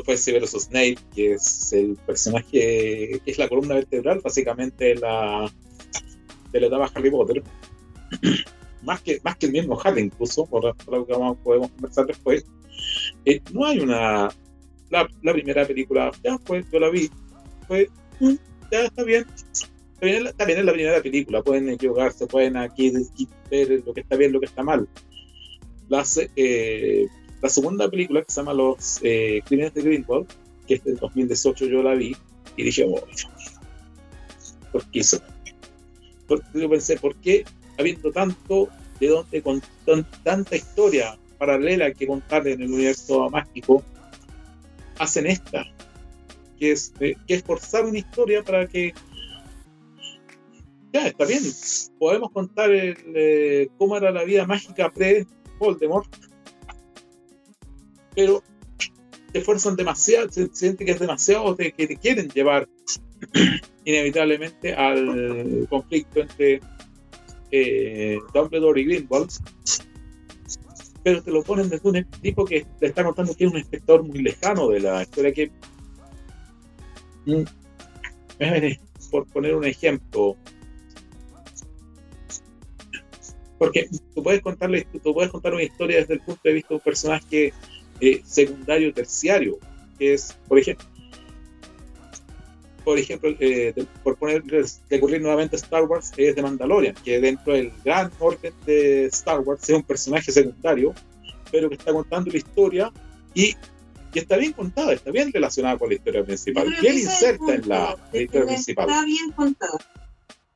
[0.00, 5.52] fue Severus Snape, que es el personaje que es la columna vertebral básicamente de la,
[6.50, 7.42] de la etapa Harry Potter.
[8.82, 12.44] más, que, más que el mismo Harry, incluso, por, lo que vamos, podemos conversar después.
[13.24, 14.30] Eh, no hay una
[14.92, 17.10] la, primera película, ya fue, yo la vi,
[17.66, 17.88] fue,
[18.20, 18.34] mm,
[18.70, 19.26] ya está bien.
[20.36, 22.92] También es la primera película, pueden equivocarse, pueden aquí
[23.50, 24.88] ver lo que está bien, lo que está mal.
[25.88, 26.04] La,
[26.36, 27.06] eh,
[27.42, 30.28] la segunda película que se llama Los eh, Crímenes de Greenwald,
[30.66, 32.16] que es del 2018, yo la vi
[32.56, 33.02] y dije, oh,
[34.70, 35.20] ¿por qué eso?
[36.28, 37.44] Porque yo pensé, ¿por qué
[37.78, 38.68] habiendo tanto
[39.00, 39.60] de donde con
[40.22, 43.82] tanta historia paralela que contar en el universo mágico,
[44.98, 45.64] hacen esta,
[46.56, 48.94] que es, que es forzar una historia para que
[50.92, 51.42] ya está bien,
[51.98, 56.06] podemos contar eh, cómo era la vida mágica pre-Voldemort,
[58.14, 58.42] pero
[59.32, 62.68] te fuerzan demasiado, se siente que es demasiado, que te quieren llevar
[63.84, 66.60] inevitablemente al conflicto entre
[67.50, 69.30] eh, Dumbledore y Grindelwald.
[71.04, 74.02] Pero te lo ponen desde un tipo que le está contando que es un inspector
[74.02, 75.50] muy lejano de la historia que
[77.26, 77.42] mm,
[79.10, 80.36] por poner un ejemplo.
[83.58, 86.74] Porque tú puedes contarle tú puedes contar una historia desde el punto de vista de
[86.74, 87.52] un personaje
[88.02, 89.58] eh, secundario terciario
[89.98, 90.92] que es por ejemplo
[92.84, 94.42] por ejemplo, eh, por poner,
[94.90, 99.40] recurrir nuevamente a Star Wars, es de Mandalorian, que dentro del gran orden de Star
[99.40, 100.94] Wars es un personaje secundario,
[101.50, 102.92] pero que está contando la historia
[103.34, 103.54] y,
[104.14, 108.46] está bien contada, está bien relacionada con la historia principal, bien inserta en la, historia
[108.46, 108.88] principal.
[108.88, 109.78] Está bien contada.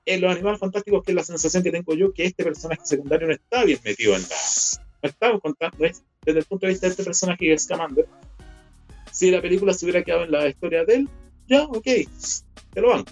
[0.04, 3.26] En los animales fantásticos, que es la sensación que tengo yo, que este personaje secundario
[3.26, 4.85] no está bien metido en la.
[5.06, 8.06] No está contando, desde el punto de vista de este personaje que es Scamander.
[9.12, 11.08] Si la película se hubiera quedado en la historia de él,
[11.48, 11.84] ya, ok,
[12.74, 13.04] te lo van.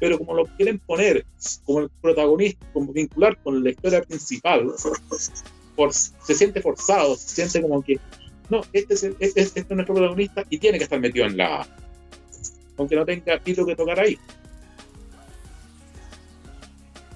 [0.00, 1.26] Pero como lo quieren poner
[1.64, 4.72] como el protagonista, como vincular con la historia principal,
[6.24, 7.98] se siente forzado, se siente como que
[8.48, 11.66] no, este es, este, este es nuestro protagonista y tiene que estar metido en la.
[12.76, 14.16] Aunque no tenga pito que tocar ahí.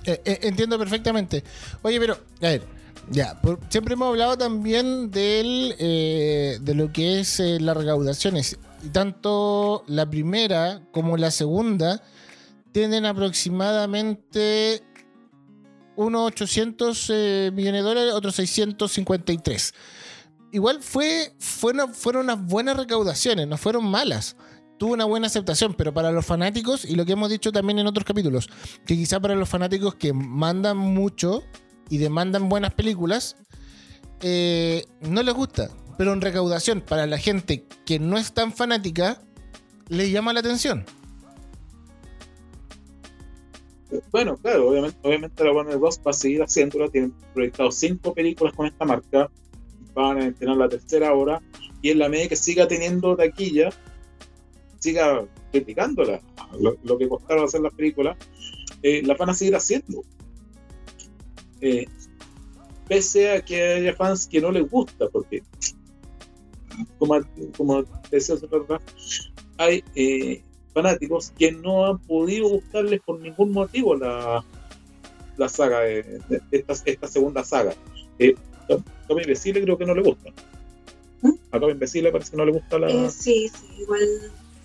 [0.04, 1.42] Eh, eh, entiendo perfectamente.
[1.82, 2.62] Oye, pero, a ver,
[3.10, 8.58] ya, siempre hemos hablado también del, eh, de lo que es las recaudaciones.
[8.82, 12.02] Y tanto la primera como la segunda
[12.72, 14.82] tienen aproximadamente
[15.96, 17.10] unos 800
[17.52, 19.74] millones de dólares, otros 653.
[20.52, 24.36] Igual fue, fueron, fueron unas buenas recaudaciones, no fueron malas
[24.82, 27.86] tuvo una buena aceptación, pero para los fanáticos, y lo que hemos dicho también en
[27.86, 28.48] otros capítulos,
[28.84, 31.44] que quizá para los fanáticos que mandan mucho
[31.88, 33.36] y demandan buenas películas,
[34.20, 35.70] eh, no les gusta.
[35.98, 39.20] Pero en recaudación, para la gente que no es tan fanática,
[39.88, 40.84] le llama la atención.
[44.10, 46.00] Bueno, claro, obviamente, obviamente la Warner Bros.
[46.06, 46.88] va a seguir haciéndola.
[46.88, 49.30] Tienen proyectado cinco películas con esta marca.
[49.94, 51.42] Van a tener la tercera hora.
[51.82, 53.70] Y en la medida que siga teniendo taquilla,
[54.78, 56.20] siga criticándola,
[56.58, 58.16] lo, que costaron hacer las películas,
[58.82, 60.04] eh, las van a seguir haciendo.
[61.62, 61.86] Eh,
[62.88, 65.42] pese a que haya fans que no les gusta, porque,
[66.98, 67.20] como,
[67.56, 68.34] como decía
[69.58, 70.42] hay eh,
[70.74, 74.44] fanáticos que no han podido gustarles por ningún motivo la,
[75.36, 77.74] la saga, de, esta, esta, segunda saga.
[78.18, 78.34] Eh,
[79.06, 80.30] Tommy Imbecile creo que no le gusta.
[81.22, 81.32] ¿Mm?
[81.52, 83.10] A Tommy Imbecile parece que no le gusta la.
[83.10, 84.00] sí, sí, igual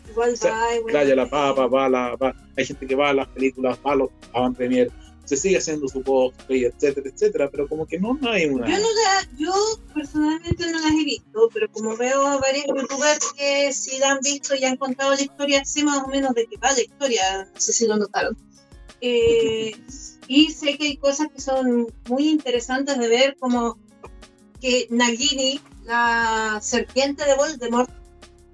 [0.09, 3.91] igual va, la papa, va, la, va, hay gente que va a las películas, va
[3.91, 4.91] a los a premier,
[5.27, 8.65] se sigue haciendo su cosplay, etcétera, etcétera, pero como que no, hay una...
[8.67, 9.53] Yo, no la, yo
[9.93, 14.19] personalmente no las he visto, pero como veo a varios youtubers que sí la han
[14.21, 17.49] visto y han contado la historia, sé más o menos de qué va la historia,
[17.53, 18.37] no sé si lo notaron.
[19.01, 19.75] Eh,
[20.27, 23.77] y sé que hay cosas que son muy interesantes de ver, como
[24.61, 27.91] que Nagini, la serpiente de Voldemort,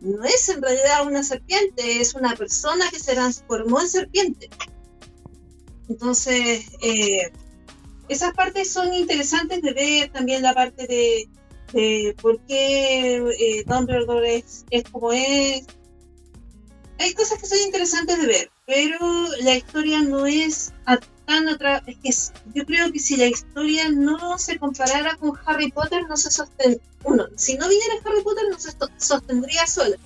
[0.01, 4.49] no es en realidad una serpiente, es una persona que se transformó en serpiente.
[5.89, 7.31] Entonces, eh,
[8.09, 14.65] esas partes son interesantes de ver, también la parte de, por qué eh, Dumbledore es,
[14.69, 15.65] es como es.
[16.99, 20.71] Hay cosas que son interesantes de ver, pero la historia no es
[21.25, 21.81] tan atrás.
[21.87, 26.15] Es que yo creo que si la historia no se comparara con Harry Potter, no
[26.15, 26.81] se sostendría.
[27.03, 29.97] Uno, si no viniera Harry Potter, no se sostendría sola.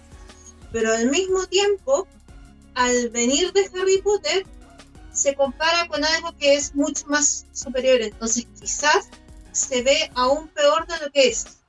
[0.72, 2.08] Pero al mismo tiempo,
[2.74, 4.46] al venir de Harry Potter,
[5.18, 8.02] se compara con algo que es mucho más superior.
[8.02, 9.10] Entonces, quizás
[9.52, 11.60] se ve aún peor de lo que es.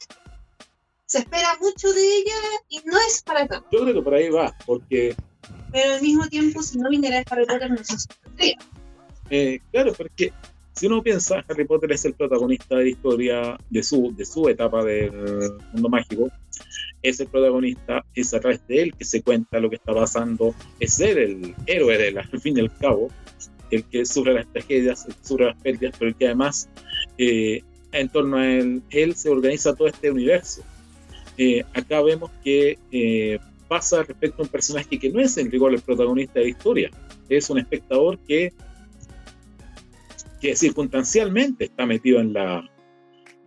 [1.07, 2.35] Se espera mucho de ella
[2.69, 3.67] y no es para tanto.
[3.73, 5.17] Yo creo que por ahí va, porque.
[5.73, 8.55] Pero al mismo tiempo, si no viniera Harry Potter, no se.
[9.31, 10.33] Eh, claro, porque
[10.79, 14.49] si uno piensa, Harry Potter es el protagonista de la historia de su, de su
[14.49, 15.13] etapa del
[15.73, 16.31] mundo mágico.
[17.03, 20.55] Es el protagonista, es a través de él que se cuenta lo que está pasando.
[20.79, 23.09] Es él el héroe del al fin y al cabo,
[23.71, 26.69] el que sufre las tragedias, el que sufre las pérdidas, pero el que además
[27.19, 27.63] eh,
[27.93, 30.63] en torno a él, él se organiza todo este universo.
[31.37, 35.81] Eh, acá vemos que pasa respecto a un personaje que no es en rigor el
[35.81, 36.91] protagonista de la historia,
[37.29, 38.53] es un espectador que
[40.41, 42.69] que circunstancialmente está metido en, la,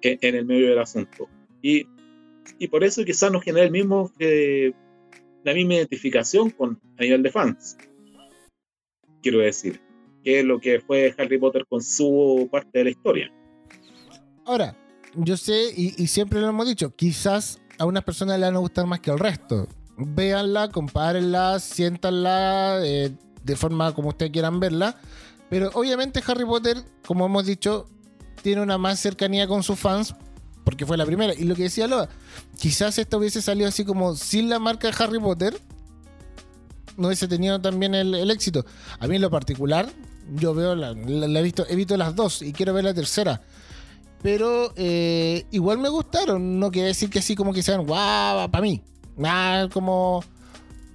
[0.02, 1.30] en, el medio del asunto.
[1.62, 1.88] Y,
[2.60, 4.74] y por eso quizás nos genera el mismo, eh,
[5.44, 7.78] la misma identificación con, a nivel de fans.
[9.22, 9.80] Quiero decir,
[10.24, 13.32] que es lo que fue Harry Potter con su parte de la historia.
[14.46, 14.76] Ahora,
[15.16, 18.86] yo sé, y, siempre lo hemos dicho, quizás a unas personas le van a gustar
[18.86, 19.68] más que al resto.
[19.98, 23.12] Véanla, compárenla, siéntanla eh,
[23.44, 24.98] de forma como ustedes quieran verla.
[25.50, 27.88] Pero obviamente Harry Potter, como hemos dicho,
[28.42, 30.16] tiene una más cercanía con sus fans
[30.64, 31.34] porque fue la primera.
[31.34, 32.10] Y lo que decía Loa,
[32.60, 35.60] quizás esto hubiese salido así como sin la marca de Harry Potter,
[36.98, 38.66] no hubiese tenido también el, éxito.
[39.00, 39.90] A mí en lo particular,
[40.32, 43.42] yo veo, la, he, visto, he visto las dos y quiero ver la tercera.
[44.22, 48.62] Pero eh, igual me gustaron, no quiere decir que así como que sean guau, para
[48.62, 48.82] mí.
[49.18, 50.24] Nada como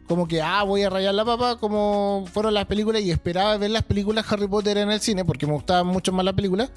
[0.07, 3.71] como que, ah, voy a rayar la papa, como fueron las películas y esperaba ver
[3.71, 6.71] las películas Harry Potter en el cine porque me gustaban mucho más las películas.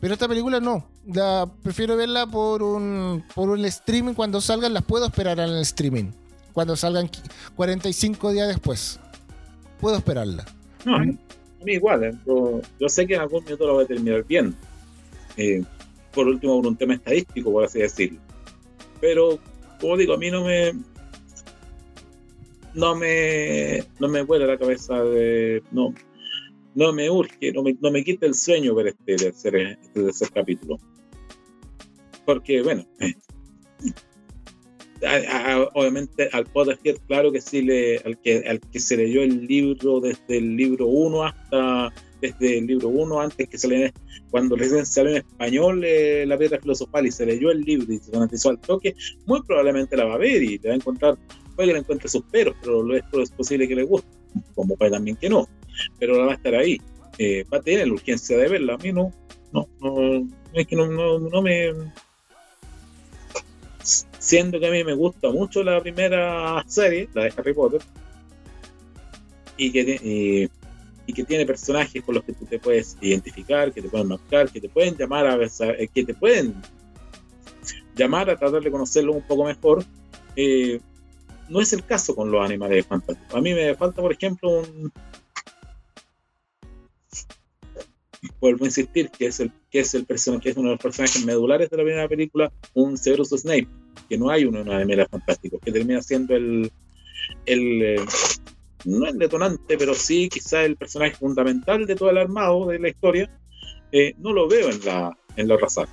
[0.00, 4.84] Pero esta película no, la, prefiero verla por un, por un streaming cuando salgan, las
[4.84, 6.10] puedo esperar en el streaming.
[6.52, 7.10] Cuando salgan
[7.56, 8.98] 45 días después.
[9.80, 10.44] Puedo esperarla.
[10.84, 10.98] No,
[11.60, 12.12] a mí igual, ¿eh?
[12.26, 14.54] yo, sé que en algún momento lo voy a terminar bien.
[15.36, 15.62] Eh,
[16.12, 18.18] por último, por un tema estadístico, por así decirlo.
[19.00, 19.38] Pero,
[19.80, 20.72] como digo, a mí no me,
[22.74, 25.62] no me, no me vuela la cabeza de.
[25.70, 25.94] No,
[26.74, 30.78] no me urge, no me, no me quita el sueño ver este tercer, este capítulo.
[32.24, 32.86] Porque, bueno,
[35.74, 40.00] obviamente al Potterhead, claro que sí, le, al, que, al que se leyó el libro
[40.00, 43.92] desde el libro 1 hasta desde el libro 1, antes que se le,
[44.30, 47.98] cuando recién salió en español eh, la piedra filosofal y se leyó el libro y
[47.98, 48.94] se garantizó al toque,
[49.26, 51.18] muy probablemente la va a ver y le va a encontrar,
[51.56, 54.08] puede que le encuentre sus peros, pero lo es, es posible que le guste,
[54.54, 55.48] como puede también que no,
[55.98, 56.78] pero la va a estar ahí,
[57.18, 59.12] eh, va a tener la urgencia de verla, a mí no,
[59.52, 61.72] no, no, es que no, no, no me
[64.30, 67.82] siendo que a mí me gusta mucho la primera serie, la de Harry Potter,
[69.56, 70.48] y que,
[71.04, 74.48] y, que tiene personajes con los que tú te puedes identificar, que te pueden marcar,
[74.48, 76.54] que te pueden llamar a eh, que te pueden
[77.96, 79.84] llamar a tratar de conocerlo un poco mejor.
[80.36, 80.80] Eh,
[81.48, 83.34] no es el caso con los animales fantásticos.
[83.34, 84.92] A mí me falta, por ejemplo, un,
[88.40, 90.82] vuelvo a insistir que es el que es el personaje que es uno de los
[90.82, 95.08] personajes medulares de la primera película un Severus Snape que no hay uno en Animales
[95.10, 96.70] Fantásticos que termina siendo el
[97.46, 98.04] el eh,
[98.84, 102.88] no el detonante pero sí quizá el personaje fundamental de todo el armado de la
[102.88, 103.30] historia
[103.92, 105.86] eh, no lo veo en la en la raza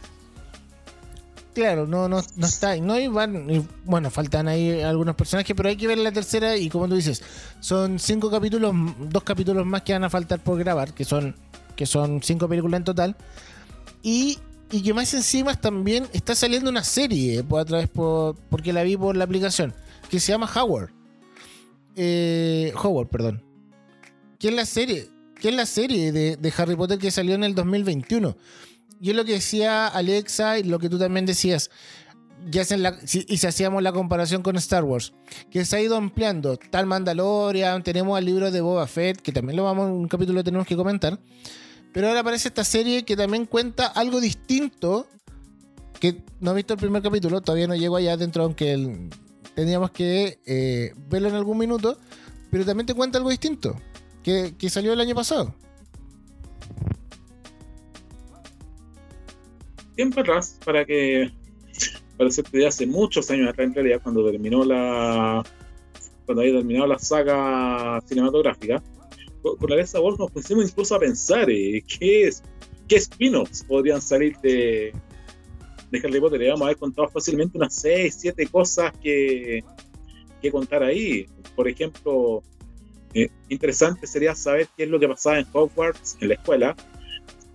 [1.57, 2.75] Claro, no, no, no está.
[2.77, 6.87] No hay bueno, faltan ahí algunos personajes, pero hay que ver la tercera y como
[6.87, 7.23] tú dices,
[7.61, 8.75] son cinco capítulos,
[9.09, 11.35] dos capítulos más que van a faltar por grabar, que son
[11.75, 13.15] que son cinco películas en total.
[14.03, 14.37] Y,
[14.71, 18.83] y que más encima también está saliendo una serie, por, a través por, porque la
[18.83, 19.73] vi por la aplicación,
[20.09, 20.89] que se llama Howard.
[21.95, 23.43] Eh, Howard, perdón.
[24.39, 25.09] ¿Qué es la serie?
[25.39, 28.35] ¿Qué es la serie de, de, Harry Potter que salió en el 2021?
[28.99, 31.69] Y es lo que decía Alexa y lo que tú también decías.
[32.49, 35.13] Ya la, y si hacíamos la comparación con Star Wars,
[35.49, 36.57] que se ha ido ampliando.
[36.57, 40.67] Tal Mandalorian, tenemos el libro de Boba Fett, que también lo vamos, un capítulo tenemos
[40.67, 41.19] que comentar.
[41.93, 45.07] Pero ahora aparece esta serie que también cuenta algo distinto.
[45.99, 49.09] Que no he visto el primer capítulo, todavía no llego allá adentro, aunque
[49.55, 51.97] tendríamos que eh, verlo en algún minuto.
[52.51, 53.75] Pero también te cuenta algo distinto,
[54.23, 55.53] que, salió el año pasado.
[59.95, 61.31] Tiempo atrás, para que
[62.17, 65.43] para ser hace muchos años atrás en realidad cuando terminó la
[66.25, 68.81] cuando había terminado la saga cinematográfica
[69.55, 72.43] con Alexa Wolf nos pusimos incluso a pensar eh, qué, es,
[72.87, 74.93] qué spin-offs podrían salir de,
[75.91, 76.51] de Harry Potter.
[76.51, 79.63] A haber contado fácilmente unas 6, 7 cosas que,
[80.41, 81.27] que contar ahí.
[81.55, 82.43] Por ejemplo,
[83.13, 86.75] eh, interesante sería saber qué es lo que pasaba en Hogwarts, en la escuela,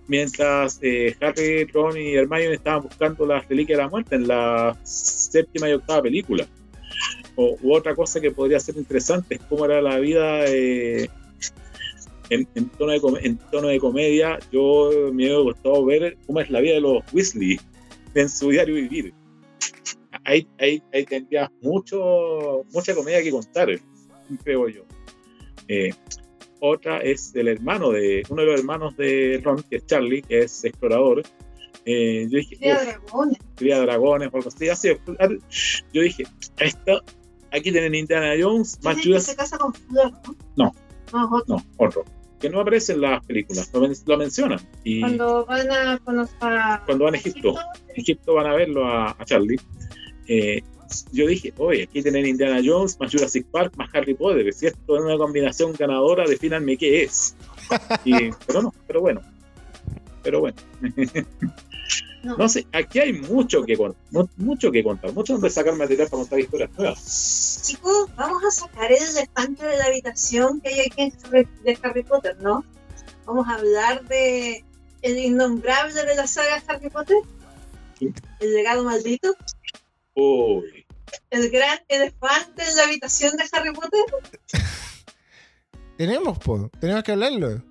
[0.07, 4.77] mientras eh, Harry, Ron y Hermione estaban buscando las reliquias de la muerte en la
[4.83, 6.47] séptima y octava película.
[7.35, 10.45] O, otra cosa que podría ser interesante es cómo era la vida
[12.33, 16.61] en, tono de, en tono de comedia, yo me he gustado ver cómo es la
[16.61, 17.59] vida de los Weasley
[18.15, 19.13] en su diario vivir.
[20.25, 23.69] Ahí, ahí, ahí tendría mucho, mucha comedia que contar,
[24.43, 24.83] creo yo.
[25.67, 25.91] Eh,
[26.59, 30.39] otra es el hermano de, uno de los hermanos de Ron, que es Charlie, que
[30.39, 31.23] es explorador.
[31.85, 33.37] Eh, yo dije, cría dragones.
[33.55, 34.67] Cría dragones, por así.
[35.93, 36.23] Yo dije,
[36.57, 37.01] esto,
[37.51, 40.13] aquí tienen Indiana Jones, más se casa con Flor,
[40.55, 40.73] ¿no?
[41.11, 42.05] No, no, otro
[42.43, 43.71] que no aparece en las películas,
[44.05, 44.59] lo, mencionan.
[44.83, 46.27] Y cuando van a, cuando,
[47.05, 47.55] van a Egipto,
[47.95, 49.57] Egipto, van a verlo a, Charlie.
[50.27, 50.61] Eh,
[51.13, 54.53] yo dije, oye, aquí tienen Indiana Jones, más Jurassic Park, más Harry Potter.
[54.53, 57.33] Si esto es una combinación ganadora, defínanme qué es.
[58.45, 59.21] pero no, pero bueno.
[60.21, 60.57] Pero bueno.
[62.23, 62.47] No.
[62.47, 63.77] sé, aquí hay mucho que,
[64.37, 67.61] mucho que contar, mucho donde sacar material para contar historias nuevas.
[67.65, 71.13] Chicos, vamos a sacar el elefante de la habitación que hay aquí
[71.63, 72.63] de Harry Potter, ¿no?
[73.25, 74.63] Vamos a hablar de
[75.01, 77.17] el innombrable de la saga Harry Potter,
[77.99, 79.35] el legado maldito.
[80.15, 80.85] Uy.
[81.29, 84.05] El gran elefante en la habitación de Harry Potter.
[85.97, 87.61] tenemos, po, tenemos que hablarlo.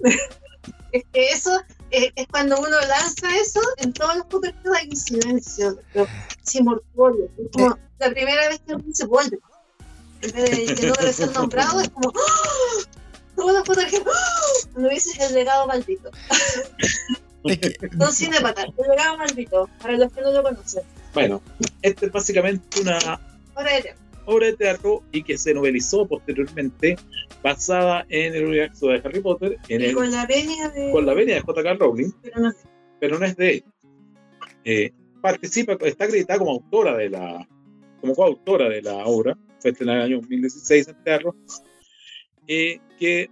[0.92, 5.78] es que eso es, cuando uno lanza eso, en todos los putos hay un silencio,
[6.42, 7.28] sin morfolio.
[7.38, 7.78] Es como eh.
[7.98, 9.38] la primera vez que uno se vuelve.
[10.22, 12.82] En vez de que no debe ser nombrado, es como ¡Oh!
[13.36, 14.68] todos los que ¡Oh!
[14.72, 16.10] cuando dices el legado maldito.
[17.92, 20.82] Don Cinepata, el legado maldito, para los que no lo conocen.
[21.14, 21.40] Bueno,
[21.82, 24.05] este es básicamente una teatro.
[24.26, 26.96] Obra de teatro y que se novelizó posteriormente
[27.42, 29.56] basada en el universo de Harry Potter.
[29.68, 30.90] En con la venia de...
[30.92, 31.74] Con la venia de J.K.
[31.74, 32.10] Rowling.
[32.22, 32.52] Pero no,
[33.00, 33.64] pero no es de
[34.64, 37.48] eh, participa, está acreditada como autora de la,
[38.00, 41.36] como coautora de la obra, fue en el año 2016 en teatro,
[42.48, 43.30] eh, que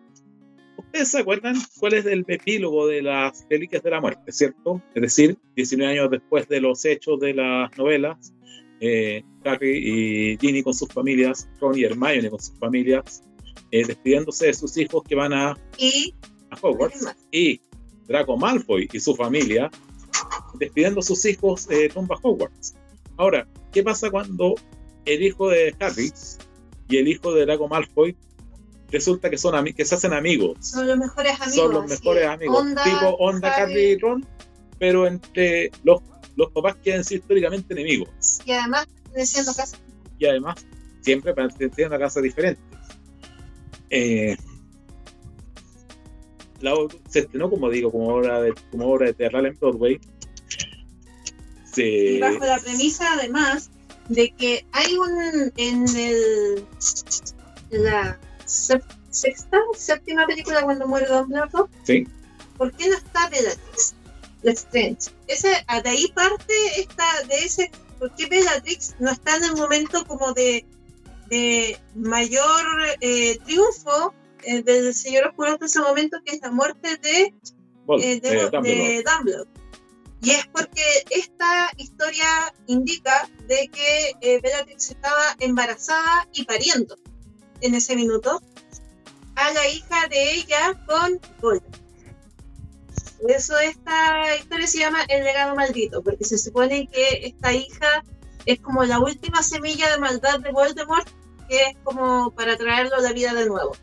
[0.76, 4.82] ustedes se acuerdan cuál es el epílogo de las Reliquias de la Muerte, ¿cierto?
[4.94, 8.32] Es decir, 19 años después de los hechos de las novelas,
[8.80, 13.22] eh, Harry y Ginny con sus familias, Ron y Hermione con sus familias,
[13.70, 16.14] eh, despidiéndose de sus hijos que van a, Y
[16.50, 17.60] a Hogwarts, y
[18.06, 19.70] Draco Malfoy y su familia
[20.58, 22.74] despidiendo a sus hijos eh, rumbo a Hogwarts.
[23.16, 24.54] Ahora, ¿qué pasa cuando
[25.04, 26.12] el hijo de Harry
[26.88, 28.16] y el hijo de Draco Malfoy
[28.90, 30.58] resulta que son que se hacen amigos?
[30.60, 31.54] son los mejores amigos.
[31.54, 32.28] son los mejores es.
[32.28, 34.26] amigos, Onda, tipo onda Harry y Ron,
[34.78, 36.02] pero entre los,
[36.36, 38.08] los papás quieren ser históricamente enemigos.
[38.44, 38.86] Y además,
[40.18, 40.26] y
[41.00, 42.64] siempre perteneciendo a casas diferentes.
[43.90, 44.36] Eh,
[46.60, 46.74] la
[47.08, 50.00] se estrenó, como digo, como obra de, como obra de teatral en Broadway.
[51.64, 53.70] Se, Y bajo la premisa, además,
[54.08, 55.52] de que hay un.
[55.56, 56.64] En el.
[57.70, 62.06] La sexta, séptima película, cuando muere Dumbledore, sí,
[62.56, 63.94] ¿por qué no está Bellatrix?
[64.44, 65.10] Lestrange.
[65.26, 67.70] Ese, ah, de ahí parte esta, de ese.
[67.98, 70.64] ¿Por qué Bellatrix no está en el momento como de,
[71.28, 72.64] de mayor
[73.00, 77.34] eh, triunfo eh, del Señor Oscuro hasta ese momento, que es la muerte de
[77.88, 79.02] eh, de, de Dumbledore.
[79.02, 79.50] Dumbledore.
[80.20, 86.96] Y es porque esta historia indica de que eh, Bellatrix estaba embarazada y pariendo
[87.60, 88.42] en ese minuto
[89.36, 91.83] a la hija de ella con Voldemort.
[93.24, 98.04] Por eso esta historia se llama El legado maldito, porque se supone que esta hija
[98.44, 101.08] es como la última semilla de maldad de Voldemort,
[101.48, 103.74] que es como para traerlo a la vida de nuevo.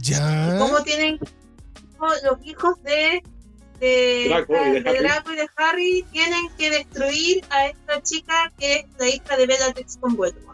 [0.00, 0.56] Ya.
[0.58, 3.22] cómo tienen los hijos de
[3.78, 4.98] de, Draco y de de Harry.
[4.98, 9.46] Draco y de Harry tienen que destruir a esta chica que es la hija de
[9.46, 10.49] Bellatrix con Voldemort.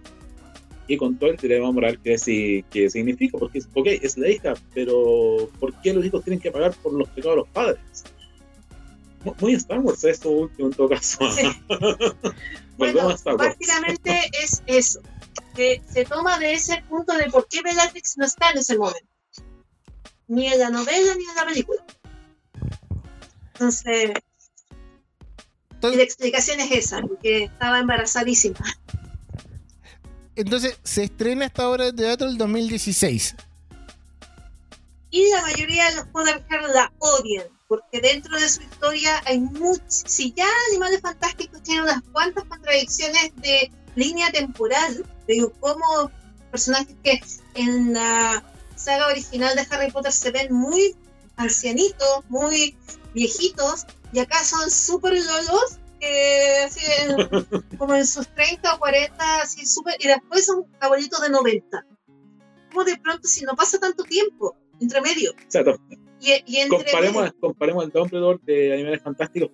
[0.88, 4.28] Y con todo el dilema moral que, sí- que significa, porque es- ok, es la
[4.30, 7.80] hija, pero ¿por qué los hijos tienen que pagar por los pecados de los padres?
[9.24, 11.18] Mu- Muy Star Wars esto último en todo caso.
[11.32, 11.42] Sí.
[12.78, 13.08] Bueno,
[13.38, 15.00] básicamente es eso,
[15.54, 19.08] que se toma de ese punto de por qué Bellatrix no está en ese momento,
[20.28, 21.82] ni en la novela ni en la película.
[23.54, 24.10] Entonces,
[25.82, 28.58] y la explicación es esa, que estaba embarazadísima.
[30.36, 33.34] Entonces, se estrena esta obra de teatro el 2016.
[35.10, 40.02] y la mayoría de los Potterheads la odian, porque dentro de su historia hay muchos,
[40.06, 46.10] si ya Animales Fantásticos tiene unas cuantas contradicciones de línea temporal, digo, como
[46.50, 47.20] personajes que
[47.54, 48.42] en la
[48.74, 50.94] saga original de Harry Potter se ven muy
[51.36, 52.76] ancianitos, muy
[53.14, 57.18] viejitos, y acá son súper lolos, que así en-
[57.78, 61.84] como en sus 30 o 40, así súper, y después son abuelitos de 90.
[62.70, 65.78] Como de pronto, si no pasa tanto tiempo entre medio, O sea, to-
[66.20, 69.50] y, y entre comparemos, medio, comparemos el Dumbledore de Animales Fantásticos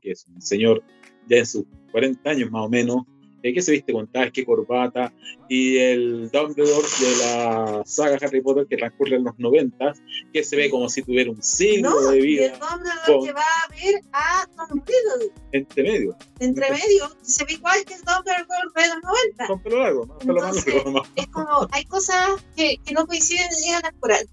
[0.00, 0.82] que es un señor
[1.28, 3.02] ya en sus 40 años más o menos,
[3.42, 5.12] eh, que se viste con traje, corbata,
[5.48, 9.92] y el Dumbledore de la saga Harry Potter que transcurre en los 90,
[10.32, 13.26] que se ve como si tuviera un siglo no, de y vida el Dumbledore con-
[13.26, 17.94] que va a ver a Tom Riddle entre medio, entre medio, se ve igual que
[17.94, 19.46] el Dumbledore de los 90.
[19.46, 20.18] con pelo largo, ¿no?
[20.18, 21.08] Pelo más Entonces, más.
[21.16, 24.28] Es como, hay cosas que, que no coinciden en línea temporal.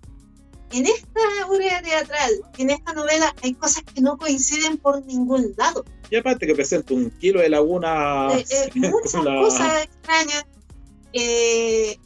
[0.71, 5.85] En esta obra teatral, en esta novela, hay cosas que no coinciden por ningún lado.
[6.09, 8.29] Y aparte que presenta un kilo de laguna.
[8.33, 10.45] Eh, eh, muchas la- cosas extrañas.
[11.13, 11.97] Eh,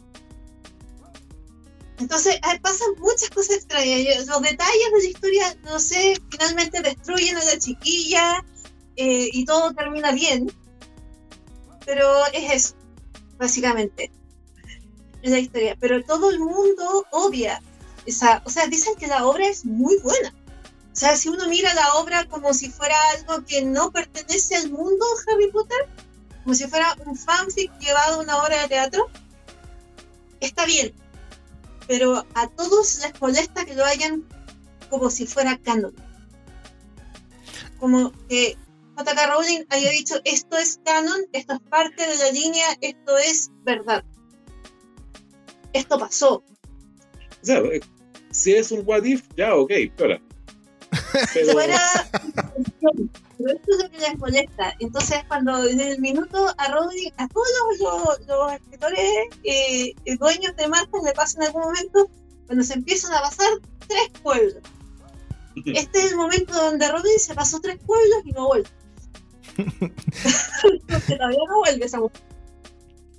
[1.98, 4.26] entonces, eh, pasan muchas cosas extrañas.
[4.28, 8.44] Los detalles de la historia, no sé, finalmente destruyen a la chiquilla
[8.96, 10.52] eh, y todo termina bien.
[11.86, 12.76] Pero es eso,
[13.38, 14.12] básicamente.
[15.22, 15.76] Es la historia.
[15.80, 17.62] Pero todo el mundo odia
[18.06, 18.42] esa.
[18.46, 20.34] O sea, dicen que la obra es muy buena.
[20.92, 24.70] O sea, si uno mira la obra como si fuera algo que no pertenece al
[24.72, 25.88] mundo Harry Potter,
[26.44, 29.08] como si fuera un fanfic llevado a una obra de teatro,
[30.42, 30.94] está bien.
[31.88, 34.28] Pero a todos les molesta que lo hayan
[34.90, 35.96] como si fuera canon.
[37.80, 38.58] Como que
[38.98, 39.28] J.K.
[39.28, 44.04] Rowling haya dicho, esto es canon, esto es parte de la línea, esto es verdad.
[45.74, 46.44] Esto pasó.
[47.42, 47.82] O sea, eh,
[48.32, 50.20] si es un what if, ya, ok, pero.
[51.34, 51.80] Pero, fuera
[53.38, 54.74] pero esto es lo que les molesta.
[54.80, 57.48] Entonces cuando en el minuto a Rowling a todos
[57.80, 59.00] los, los- escritores
[59.44, 62.10] eh, eh, dueños de marcas le pasa en algún momento
[62.46, 63.48] cuando se empiezan a pasar
[63.88, 64.58] tres pueblos.
[65.66, 68.70] Este es el momento donde Rowling se pasó tres pueblos y no vuelve.
[69.58, 72.22] Porque todavía no vuelve esa mujer.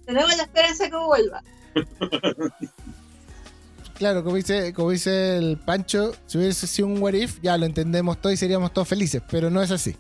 [0.07, 1.43] Tenemos la esperanza que vuelva
[4.03, 7.67] Claro, como dice, como dice el Pancho, si hubiese sido un what if, ya lo
[7.67, 9.95] entendemos todos y seríamos todos felices, pero no es así.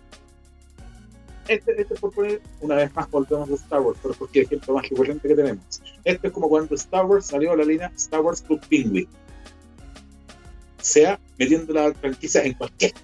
[1.47, 4.55] este, este por poner, una vez más volvemos a Star Wars, pero porque es el
[4.57, 5.81] ejemplo más recurrente que tenemos.
[6.03, 9.07] Este es como cuando Star Wars salió a la línea Star Wars Club Penguin.
[9.07, 12.95] O sea, metiendo la franquicia en cualquier.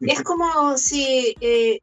[0.00, 1.80] Es como si, eh,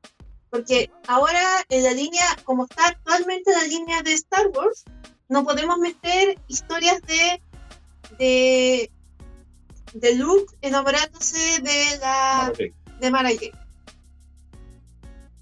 [0.49, 4.83] porque ahora en la línea, como está actualmente la línea de Star Wars,
[5.29, 7.41] no podemos meter historias de
[8.17, 8.91] de,
[9.93, 12.53] de Luke enamorándose de la
[12.99, 13.29] de Mara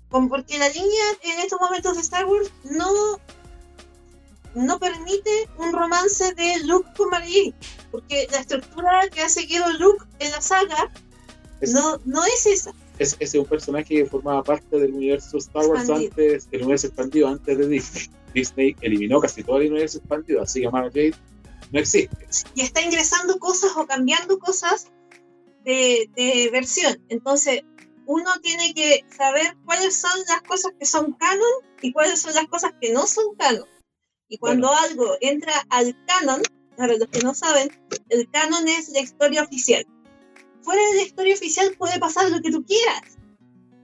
[0.10, 2.90] porque la línea en estos momentos de Star Wars no
[4.56, 7.26] no permite un romance de Luke con Mara
[7.92, 10.92] porque la estructura que ha seguido Luke en la saga
[11.62, 12.74] Es- no, no es esa.
[12.98, 16.12] Es, es un personaje que formaba parte del universo Star Wars Expandido.
[16.12, 18.10] antes, el universo expandido antes de Disney.
[18.36, 21.16] Disney eliminó casi todo el universo expandido, así que Mara Jade
[21.72, 22.28] no existe.
[22.54, 24.92] y está ingresando cosas o cambiando cosas
[25.64, 27.04] de, de versión.
[27.10, 27.62] Entonces,
[28.06, 32.46] uno tiene que saber cuáles son las cosas que son canon y cuáles son las
[32.48, 33.68] cosas que no son canon.
[34.28, 36.42] Y cuando algo entra al canon,
[36.78, 37.70] para los que no saben,
[38.10, 39.86] el canon es la historia oficial.
[40.62, 43.02] Fuera de la historia oficial puede pasar lo que tú quieras.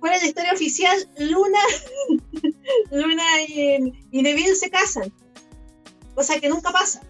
[0.01, 1.59] Fuera de la historia oficial, Luna,
[2.91, 5.13] Luna y, y se casan.
[6.15, 7.01] Cosa que nunca pasa.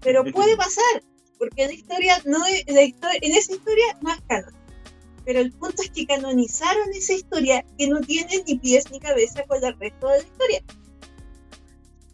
[0.00, 1.02] Pero puede pasar,
[1.38, 4.52] porque la historia no es, la historia, en esa historia no es canon.
[5.24, 9.44] Pero el punto es que canonizaron esa historia que no tiene ni pies ni cabeza
[9.44, 10.62] con el resto de la historia.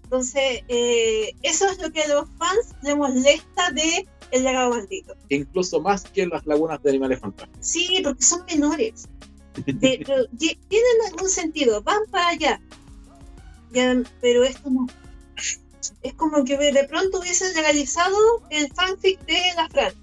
[0.04, 5.14] Entonces, eh, eso es lo que a los fans les molesta de El legado maldito.
[5.30, 7.66] Incluso más que las lagunas de animales fantásticos.
[7.66, 9.08] Sí, porque son menores.
[9.54, 12.60] Pero tienen algún sentido, van para allá.
[13.72, 14.86] Ya, pero esto no.
[16.02, 18.16] Es como que de pronto hubiesen legalizado
[18.50, 19.94] el fanfic de la Fran.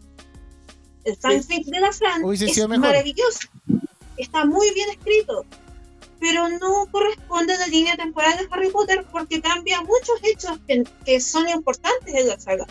[1.03, 3.47] El fanfic de la Fran es maravilloso.
[4.17, 5.45] Está muy bien escrito.
[6.19, 10.83] Pero no corresponde a la línea temporal de Harry Potter porque cambia muchos hechos que,
[11.05, 12.65] que son importantes en la saga.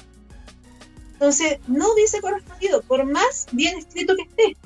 [1.12, 4.56] Entonces, no hubiese correspondido, por más bien escrito que esté.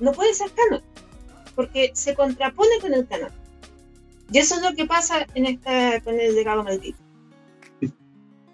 [0.00, 0.82] No puede ser canon,
[1.58, 3.32] porque se contrapone con el canon.
[4.30, 6.98] Y eso es lo que pasa en esta, con el legado maldito.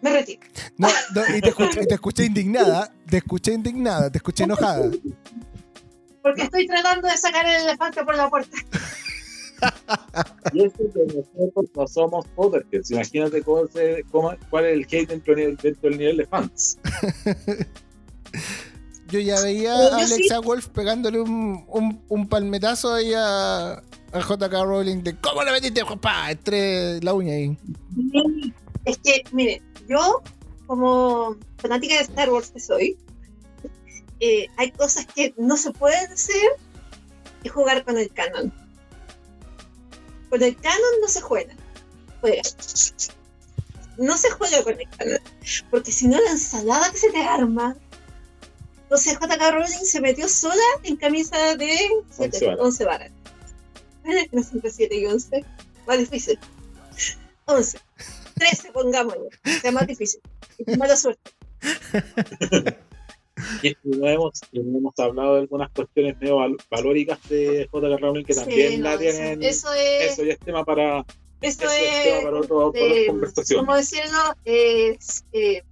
[0.00, 0.40] Me retiro.
[0.78, 4.90] No, no, y te escuché, y te escuché indignada, te escuché indignada, te escuché enojada.
[6.22, 8.56] Porque estoy tratando de sacar el elefante por la puerta.
[10.54, 12.90] Y eso que nosotros no somos Potterheads.
[12.90, 16.78] Imagínate cómo se- cómo- cuál es el hate dentro, del- dentro del nivel de fans.
[19.08, 20.14] Yo ya veía a sí.
[20.14, 25.52] Alexa Wolf pegándole un, un, un palmetazo ahí a, a JK Rowling de ¿Cómo le
[25.52, 25.82] metiste?
[26.00, 27.56] Pa, entre la uña ahí.
[28.84, 30.22] Es que, mire, yo,
[30.66, 32.96] como fanática de Star Wars que soy,
[34.20, 36.52] eh, hay cosas que no se pueden hacer
[37.42, 38.52] y jugar con el canon.
[40.30, 41.54] Con el canon no se juega.
[42.20, 42.42] Juega.
[43.98, 45.18] No se juega con el canon.
[45.70, 47.76] Porque si no, la ensalada que se te arma.
[48.84, 51.74] Entonces JK Rowling se metió sola en camisa de
[52.18, 52.60] Once 7, varas.
[52.60, 53.10] 11 varas.
[54.04, 55.44] Eh, No entre 7 y 11.
[55.86, 56.38] Más difícil.
[57.46, 57.78] 11.
[58.34, 59.28] 13, pongámoslo.
[59.60, 60.20] Sea más difícil.
[60.78, 61.30] Mala suerte.
[63.62, 67.96] Y no hemos, y no hemos hablado de algunas cuestiones medio val- valóricas de J.K.
[67.98, 69.42] Rowling que también Sí, la no, tienen.
[69.42, 70.12] eso, es.
[70.12, 71.04] eso ya es tema para,
[71.40, 73.60] Eso eso es tema para, otro, para eh, conversación.
[73.66, 74.18] ¿Cómo decirlo?
[74.44, 75.62] Es eh,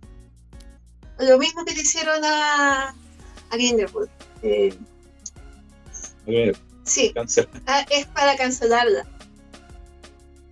[1.20, 2.94] lo mismo que le hicieron a,
[3.52, 4.10] a Grindelwald.
[4.42, 4.74] Eh,
[6.84, 7.12] sí,
[7.66, 9.06] ah, es para cancelarla.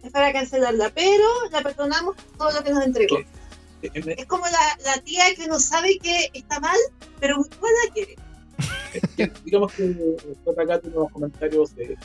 [0.03, 3.19] Es para cancelarla, pero la perdonamos todo lo que nos entregó.
[3.83, 6.79] En- Es como la, la tía que no sabe que está mal,
[7.19, 8.17] pero igual la quiere.
[9.17, 9.95] que- digamos que
[10.45, 10.81] J.K.
[10.81, 11.97] tiene unos comentarios de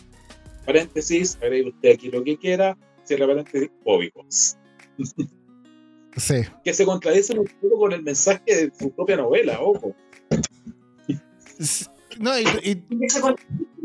[0.65, 4.57] paréntesis, agregue usted aquí lo que quiera, cierra paréntesis, fóbicos.
[6.17, 6.43] Sí.
[6.63, 9.93] Que se contradicen un poco con el mensaje de su propia novela, ojo.
[12.19, 13.35] No, y, y- que se con,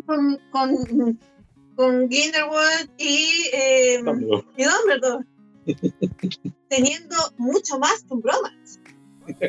[0.07, 1.19] con, con,
[1.77, 4.01] con Grindelwald y, eh,
[4.57, 5.27] y Dumbledore.
[6.69, 8.53] Teniendo mucho más que un broma.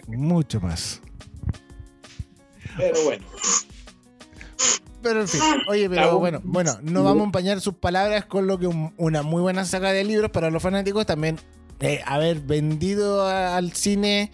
[0.07, 1.01] mucho más.
[2.77, 3.25] Pero bueno,
[5.01, 8.59] Pero en fin, oye, pero bueno, bueno, no vamos a empañar sus palabras con lo
[8.59, 11.37] que un- una muy buena saga de libros para los fanáticos también
[11.79, 14.31] eh, haber vendido a- al cine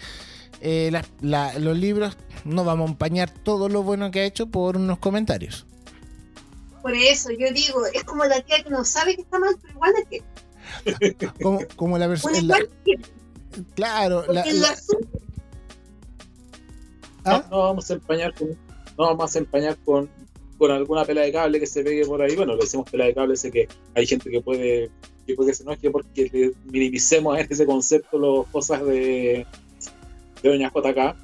[0.70, 4.48] eh, las- la- los libros, no vamos a empañar todo lo bueno que ha hecho
[4.48, 5.66] por unos comentarios.
[6.82, 9.74] Por eso yo digo, es como la tía que no sabe que está mal, pero
[9.74, 10.26] igual la quiere.
[11.42, 12.56] Como, como la persona.
[12.84, 13.02] quiere,
[13.76, 14.76] Claro, la, la, la-
[17.26, 17.46] ¿Ah?
[17.50, 18.56] no, no vamos a empañar con, no
[19.06, 20.10] vamos a empañar con
[20.58, 22.36] con alguna pela de cable que se pegue por ahí.
[22.36, 24.90] Bueno, le decimos pela de cable, sé que hay gente que puede
[25.28, 29.46] que puede que se enoje porque le minimicemos en ese concepto las cosas de,
[30.42, 31.16] de Doña JK,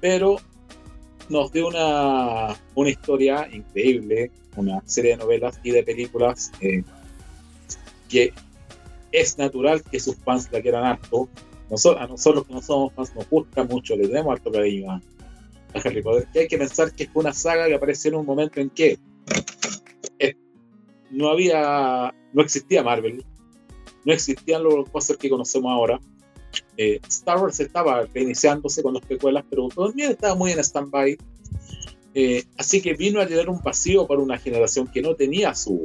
[0.00, 0.36] pero
[1.28, 6.82] nos dio una, una historia increíble, una serie de novelas y de películas eh,
[8.08, 8.32] que
[9.12, 11.28] es natural que sus fans la quieran harto.
[11.98, 15.00] a nosotros que no somos fans nos gusta mucho, le tenemos harto cariño a,
[15.76, 16.28] Harry Potter.
[16.36, 18.96] Hay que pensar que es una saga que apareció en un momento en que
[20.20, 20.34] eh,
[21.10, 23.24] no había, no existía Marvel,
[24.04, 25.98] no existían los cosas que conocemos ahora.
[26.76, 31.18] Eh, Star Wars estaba reiniciándose con las precuelas, pero todavía estaba muy en stand-by.
[32.14, 35.84] Eh, así que vino a llenar un vacío para una generación que no tenía su,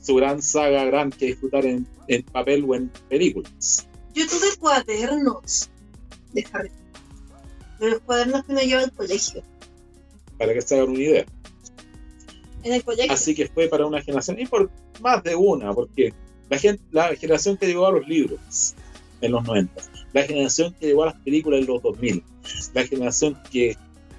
[0.00, 3.86] su gran saga gran que disfrutar en, en papel o en películas.
[4.14, 5.70] Yo tuve cuadernos
[6.32, 6.70] de Harry
[7.82, 9.42] de los cuadernos que me lleva al colegio.
[10.38, 11.26] Para que se hagan una idea.
[12.62, 13.12] En el colegio.
[13.12, 14.70] Así que fue para una generación, y por
[15.00, 16.14] más de una, porque
[16.48, 18.74] la, gente, la generación que llegó a los libros
[19.22, 19.82] en los 90,
[20.12, 22.22] la generación que llegó a las películas en los 2000,
[22.74, 23.76] la generación que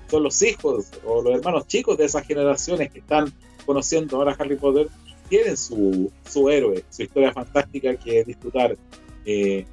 [0.09, 3.31] son los hijos o los hermanos chicos de esas generaciones que están
[3.65, 4.87] conociendo ahora Harry Potter,
[5.29, 8.77] tienen su, su héroe, su historia fantástica que disfrutar.
[9.25, 9.65] Eh,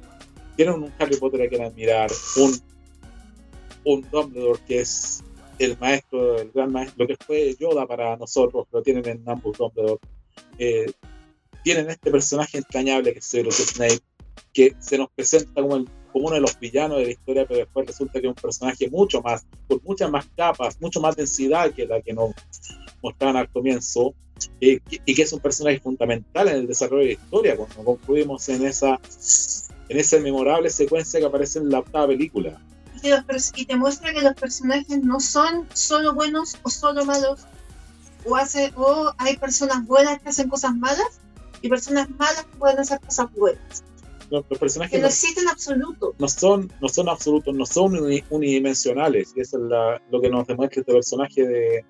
[0.55, 2.59] tienen un Harry Potter a quien admirar, un,
[3.83, 5.23] un Dumbledore que es
[5.59, 9.57] el maestro, el gran maestro, lo que fue Yoda para nosotros, lo tienen en ambos
[9.57, 9.99] Dumbledore.
[10.57, 10.91] Eh,
[11.63, 14.01] tienen este personaje entrañable que es Severus Snape,
[14.53, 17.87] que se nos presenta como, como, uno de los villanos de la historia, pero después
[17.87, 21.85] resulta que es un personaje mucho más, con muchas más capas, mucho más densidad que
[21.85, 22.31] la que nos
[23.01, 24.13] mostraban al comienzo,
[24.59, 28.65] y que es un personaje fundamental en el desarrollo de la historia, cuando concluimos en
[28.65, 28.99] esa,
[29.89, 32.59] en esa memorable secuencia que aparece en la octava película.
[33.55, 37.41] Y, te muestra que los personajes no son solo buenos o solo malos,
[38.25, 41.19] o, hace, o hay personas buenas que hacen cosas malas
[41.61, 43.83] y personas malas que pueden hacer cosas buenas.
[44.31, 46.15] Los personajes que no, existen absolutos.
[46.17, 47.97] No son, no son absolutos, no son
[48.29, 49.33] unidimensionales.
[49.35, 51.85] Y eso es lo que nos demuestra este personaje de,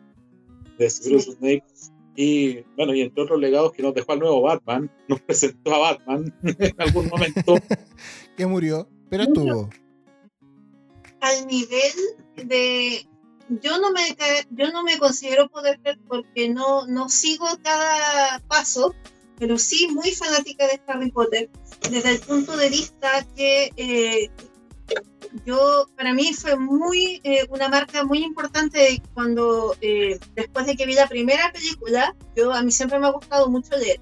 [0.77, 1.63] de Bruce Snape.
[2.15, 5.80] Y bueno, y entre otros legados que nos dejó al nuevo Batman, nos presentó a
[5.80, 7.55] Batman en algún momento.
[8.38, 9.69] que murió, pero estuvo.
[11.22, 11.93] Al nivel
[12.35, 13.07] de.
[13.61, 14.01] Yo no me,
[14.51, 15.77] yo no me considero poder
[16.07, 18.95] porque no, no sigo cada paso,
[19.41, 21.49] pero sí muy fanática de Harry Potter,
[21.89, 24.30] desde el punto de vista que eh,
[25.47, 30.85] yo, para mí fue muy, eh, una marca muy importante cuando, eh, después de que
[30.85, 33.99] vi la primera película, yo a mí siempre me ha gustado mucho leer.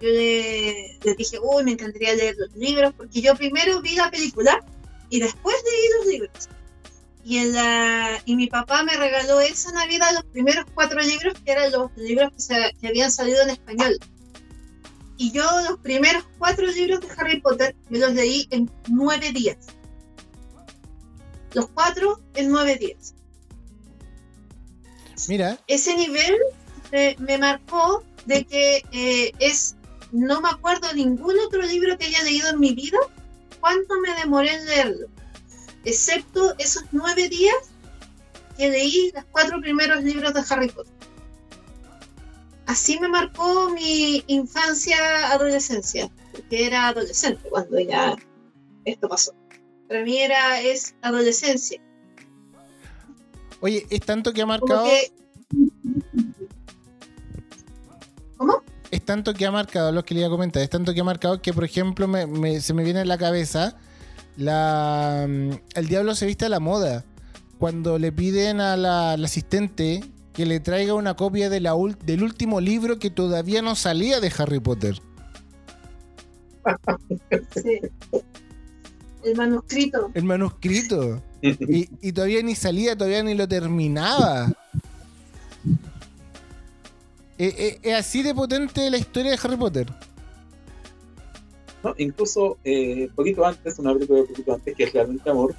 [0.00, 4.64] Yo le, dije, uy, me encantaría leer los libros, porque yo primero vi la película
[5.10, 6.48] y después leí los libros.
[7.24, 11.50] Y, en la, y mi papá me regaló esa Navidad los primeros cuatro libros, que
[11.50, 13.98] eran los libros que, que habían salido en español.
[15.24, 19.56] Y yo los primeros cuatro libros de Harry Potter me los leí en nueve días
[21.54, 23.14] los cuatro en nueve días.
[25.28, 25.58] Mira.
[25.66, 26.34] Ese nivel
[27.18, 29.76] me marcó de que eh, es,
[30.12, 32.98] no me acuerdo ningún otro libro que haya leído en mi vida,
[33.60, 35.06] cuánto me demoré en leerlo,
[35.84, 37.56] excepto esos nueve días
[38.58, 40.93] que leí los cuatro primeros libros de Harry Potter.
[42.66, 48.16] Así me marcó mi infancia, adolescencia, porque era adolescente cuando ya
[48.84, 49.34] esto pasó.
[49.88, 51.80] Para mí era, es adolescencia.
[53.60, 54.86] Oye, es tanto que ha marcado.
[58.36, 58.62] ¿Cómo?
[58.90, 61.04] Es tanto que ha marcado, lo que le iba a comentar, es tanto que ha
[61.04, 62.06] marcado que, por ejemplo,
[62.60, 63.76] se me viene en la cabeza
[64.36, 67.04] la, mm, el diablo se viste a la moda.
[67.58, 70.02] Cuando le piden a la, asistente
[70.34, 71.74] que le traiga una copia de la,
[72.04, 75.00] del último libro que todavía no salía de Harry Potter.
[77.54, 77.80] Sí.
[79.22, 80.10] El manuscrito.
[80.12, 81.22] El manuscrito.
[81.40, 84.52] y, todavía ni salía, todavía ni lo terminaba.
[87.38, 89.86] Eh, eh, es así de potente la historia de Harry Potter.
[91.82, 95.54] No, incluso eh, poquito antes, una película de poquito antes, que es Realmente Amor,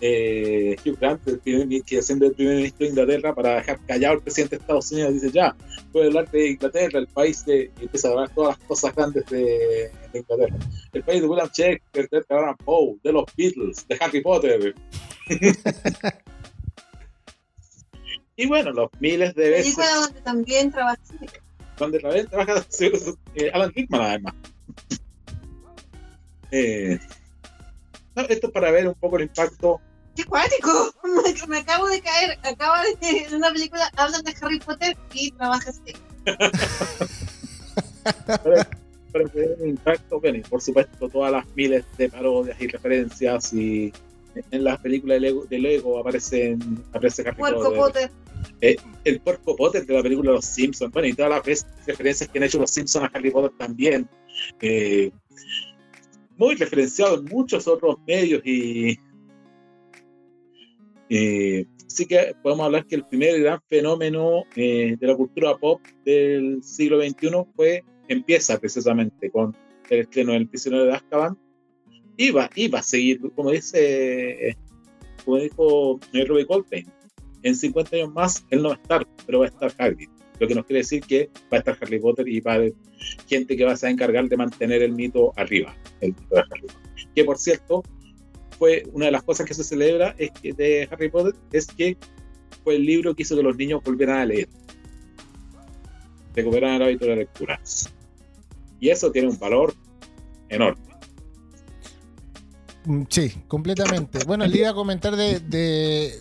[0.00, 4.14] eh, Hugh Grant, el primer, que siendo el primer ministro de Inglaterra, para dejar callado
[4.14, 5.56] al presidente de Estados Unidos, dice ya,
[5.92, 9.26] puede hablar de Inglaterra, el país de, y empieza a hablar todas las cosas grandes
[9.26, 10.56] de, Inglaterra.
[10.92, 14.74] El país de William Shakespeare, de Edgar Poe, de los Beatles, de Harry Potter.
[18.36, 19.76] y bueno, los miles de veces.
[19.76, 21.00] Película donde también trabaja.
[21.78, 22.64] Donde también trabaja
[23.34, 24.34] eh, Alan Rickman, además.
[26.52, 26.98] Eh,
[28.28, 29.80] esto es para ver un poco el impacto
[30.20, 30.94] qué cuático.
[31.04, 32.38] Me, me acabo de caer.
[32.42, 35.94] Acaba de en una película hablan de Harry Potter y trabajas ahí.
[39.12, 43.92] pero que un impacto, bueno, por supuesto todas las miles de parodias y referencias y
[44.52, 46.60] en las películas de Lego, de Lego aparecen,
[46.92, 48.10] aparece Harry Puerco Potter.
[48.60, 48.76] Potter.
[49.04, 52.44] el puerco Potter de la película Los Simpsons, bueno, y todas las referencias que han
[52.44, 54.08] hecho los Simpsons a Harry Potter también.
[54.60, 55.10] Eh,
[56.36, 58.98] muy referenciado en muchos otros medios y
[61.10, 65.80] eh, sí que podemos hablar que el primer gran fenómeno eh, de la cultura pop
[66.04, 69.56] del siglo XXI fue, empieza precisamente con
[69.88, 71.36] el estreno del prisionero de Azkaban.
[72.16, 74.56] Iba, iba a seguir, como dice,
[75.24, 76.86] como dijo eh, Robbie Coltrane,
[77.42, 80.08] en 50 años más él no va a estar, pero va a estar Hagrid.
[80.38, 82.74] Lo que nos quiere decir que va a estar Harry Potter y va a haber
[83.26, 87.08] gente que va a encargar de mantener el mito arriba, el mito de Harry Potter.
[87.14, 87.82] Que por cierto,
[88.60, 91.96] fue una de las cosas que se celebra es que de Harry Potter es que
[92.62, 94.48] fue el libro que hizo que los niños volvieran a leer,
[96.36, 97.58] recuperaran el hábito de lectura.
[98.78, 99.74] Y eso tiene un valor
[100.50, 100.82] enorme.
[102.84, 104.24] Mm, Sí, completamente.
[104.26, 105.40] Bueno, le iba a comentar de-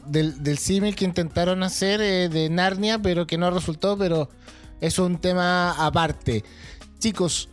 [0.06, 4.30] del, del símil que intentaron hacer eh, de Narnia, pero que no resultó, pero
[4.80, 6.44] es un tema aparte.
[7.00, 7.50] Chicos,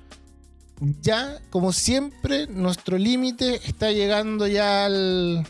[1.02, 5.46] ya, como siempre, nuestro límite está llegando ya al-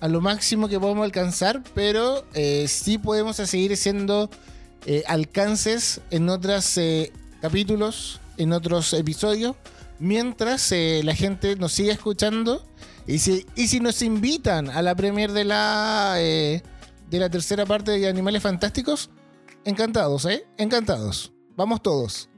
[0.00, 4.30] a lo máximo que podemos alcanzar, pero eh, sí podemos seguir haciendo
[4.86, 7.12] eh, alcances en otros eh,
[7.42, 9.56] capítulos, en otros episodios,
[9.98, 12.64] mientras eh, la gente nos sigue escuchando.
[13.06, 16.62] Y si, y si nos invitan a la premier de la eh,
[17.10, 19.10] de la tercera parte de Animales Fantásticos,
[19.66, 20.46] encantados, ¿eh?
[20.56, 21.32] Encantados.
[21.56, 22.29] Vamos todos.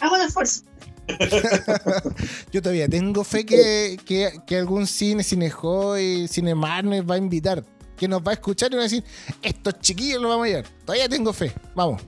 [0.00, 0.62] Hago un esfuerzo.
[2.52, 7.64] Yo todavía tengo fe que, que, que algún cine, Cinejoy, Cinemar nos va a invitar.
[7.96, 9.02] Que nos va a escuchar y va a decir,
[9.40, 10.64] estos chiquillos los vamos a llevar.
[10.84, 11.52] Todavía tengo fe.
[11.74, 12.02] Vamos.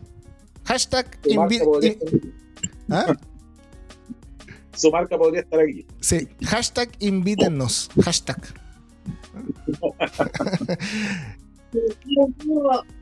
[0.64, 2.34] Hashtag Su marca, invi- podría, in-
[2.90, 3.16] ¿Ah?
[4.74, 5.86] su marca podría estar aquí.
[6.00, 7.88] Sí, hashtag invítennos.
[8.02, 8.42] Hashtag.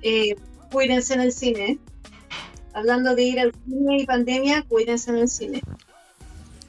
[0.02, 0.34] Eh,
[0.72, 1.78] cuídense en el cine.
[2.77, 5.62] Hablando de ir al cine y pandemia, cuídense en el cine.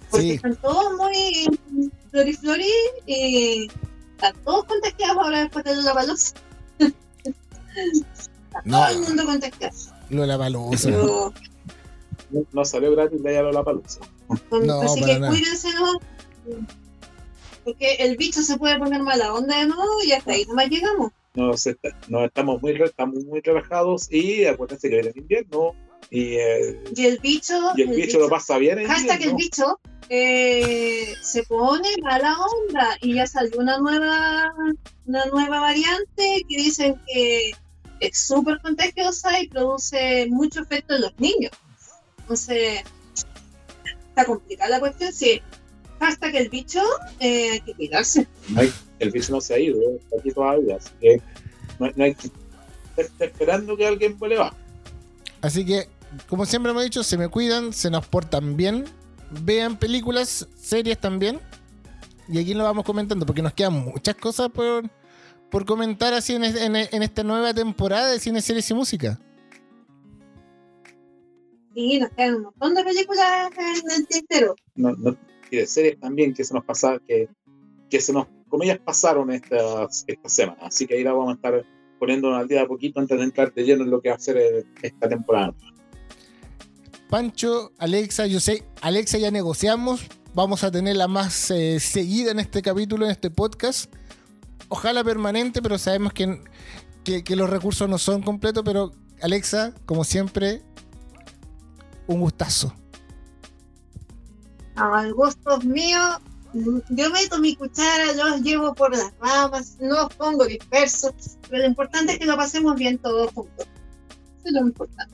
[0.10, 0.32] Porque Sí.
[0.36, 1.46] están todos muy
[2.12, 2.72] floriflori
[3.06, 3.68] y
[4.16, 6.34] están todos contagiados ahora después de la palusa.
[7.76, 8.78] Está No.
[8.86, 9.76] todo el mundo contagiado.
[10.10, 10.90] Lo de la palusa.
[10.90, 11.34] Pero,
[12.32, 14.00] No, no salió gratis de allá a la palusa.
[14.50, 15.32] con- No, así para que nada.
[15.34, 16.00] cuídense, ¿no?
[17.66, 21.12] Porque el bicho se puede poner mala onda de nuevo y hasta ahí nomás llegamos.
[21.36, 25.74] Nos, está- nos estamos muy re- estamos muy relajados y acuérdense que viene el invierno
[26.10, 29.80] y, eh, Y el bicho, y el bicho lo pasa bien en Hashtag el bicho
[30.10, 34.53] eh, se pone mala onda y ya salió una nueva
[35.06, 37.52] una nueva variante que dicen que
[37.99, 41.52] es súper contagiosa y produce mucho efecto en los niños.
[42.19, 42.84] Entonces,
[44.10, 45.11] está complicada la cuestión.
[45.14, 45.41] Sí,
[45.99, 46.82] hashtag el bicho,
[47.19, 48.28] eh, hay que cuidarse.
[48.99, 50.76] El bicho no se ha ido, está aquí todavía.
[50.78, 51.22] Así que
[51.80, 52.30] no, no hay que
[52.98, 54.53] estar esperando que alguien vuelva.
[55.42, 55.88] Así que,
[56.28, 58.86] como siempre hemos dicho, se me cuidan, se nos portan bien,
[59.44, 61.40] vean películas, series también.
[62.28, 64.90] Y aquí lo vamos comentando, porque nos quedan muchas cosas por,
[65.50, 69.20] por comentar así en, en- en esta nueva temporada de cine, series y música.
[71.76, 74.56] Y nos quedan un montón de películas en el tintero.
[74.76, 75.16] No, no-
[75.52, 77.30] y de series también que se nos pasa, que,
[77.90, 80.64] que se nos, comillas, pasaron estas, estas semanas.
[80.64, 81.66] Así que ahí la vamos a estar
[81.98, 84.15] poniendo al día de a poquito antes de entrar de lleno en lo que va
[84.15, 85.53] a ser esta temporada.
[87.10, 90.02] Pancho, Alexa, yo sé, Alexa ya negociamos,
[90.34, 93.94] vamos a tenerla más eh, seguida en este capítulo, en este podcast.
[94.68, 96.41] Ojalá permanente, pero sabemos que,
[97.06, 98.91] que, que los recursos no son completos, pero
[99.22, 100.61] Alexa, como siempre,
[102.07, 102.74] un gustazo.
[104.76, 105.99] Al gusto mío,
[106.90, 111.14] yo meto mi cuchara, los llevo por las ramas, no los pongo dispersos,
[111.50, 113.68] pero lo importante es que lo pasemos bien todos juntos.
[114.40, 115.14] Eso es lo importante.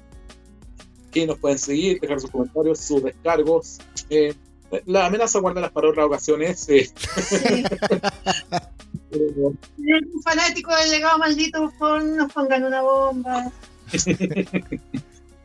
[1.14, 3.80] Y nos pueden seguir, dejar sus comentarios, sus descargos.
[4.10, 4.34] Eh,
[4.86, 6.68] la amenaza guarda para otras ocasiones.
[6.70, 7.64] eh, Sí.
[9.14, 13.52] un fanático del legado maldito, por nos pongan una bomba.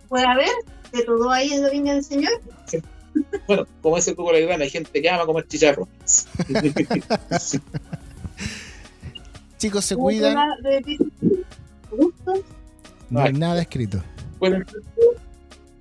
[0.09, 0.49] ¿Puede haber
[0.93, 2.33] de todo ahí en la viña del Señor?
[3.47, 6.27] bueno, como dice el Coco Legrand, hay gente que ama comer chicharrones.
[9.59, 10.37] Chicos, se cuidan,
[13.11, 14.03] no hay nada escrito.
[14.39, 14.77] Cuídense,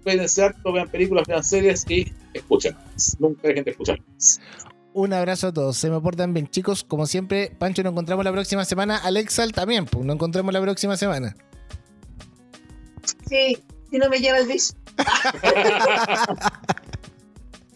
[0.04, 2.76] cuídense harto, vean películas, vean series y escuchen.
[3.20, 4.00] Nunca dejen de escuchar.
[4.94, 5.78] Un abrazo a todos.
[5.78, 6.84] Se me portan bien, chicos.
[6.84, 8.98] Como siempre, Pancho, nos encontramos la próxima semana.
[8.98, 11.36] Alexal también, pues nos encontramos la próxima semana.
[13.28, 13.60] Sí,
[13.92, 14.74] si no me lleva el bicho.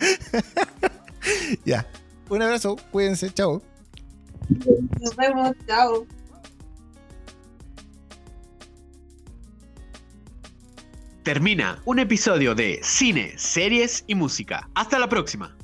[1.66, 1.88] ya.
[2.30, 3.62] Un abrazo, cuídense, chao.
[5.00, 6.06] Nos vemos, chao.
[11.24, 14.68] Termina un episodio de Cine, Series y Música.
[14.74, 15.56] Hasta la próxima.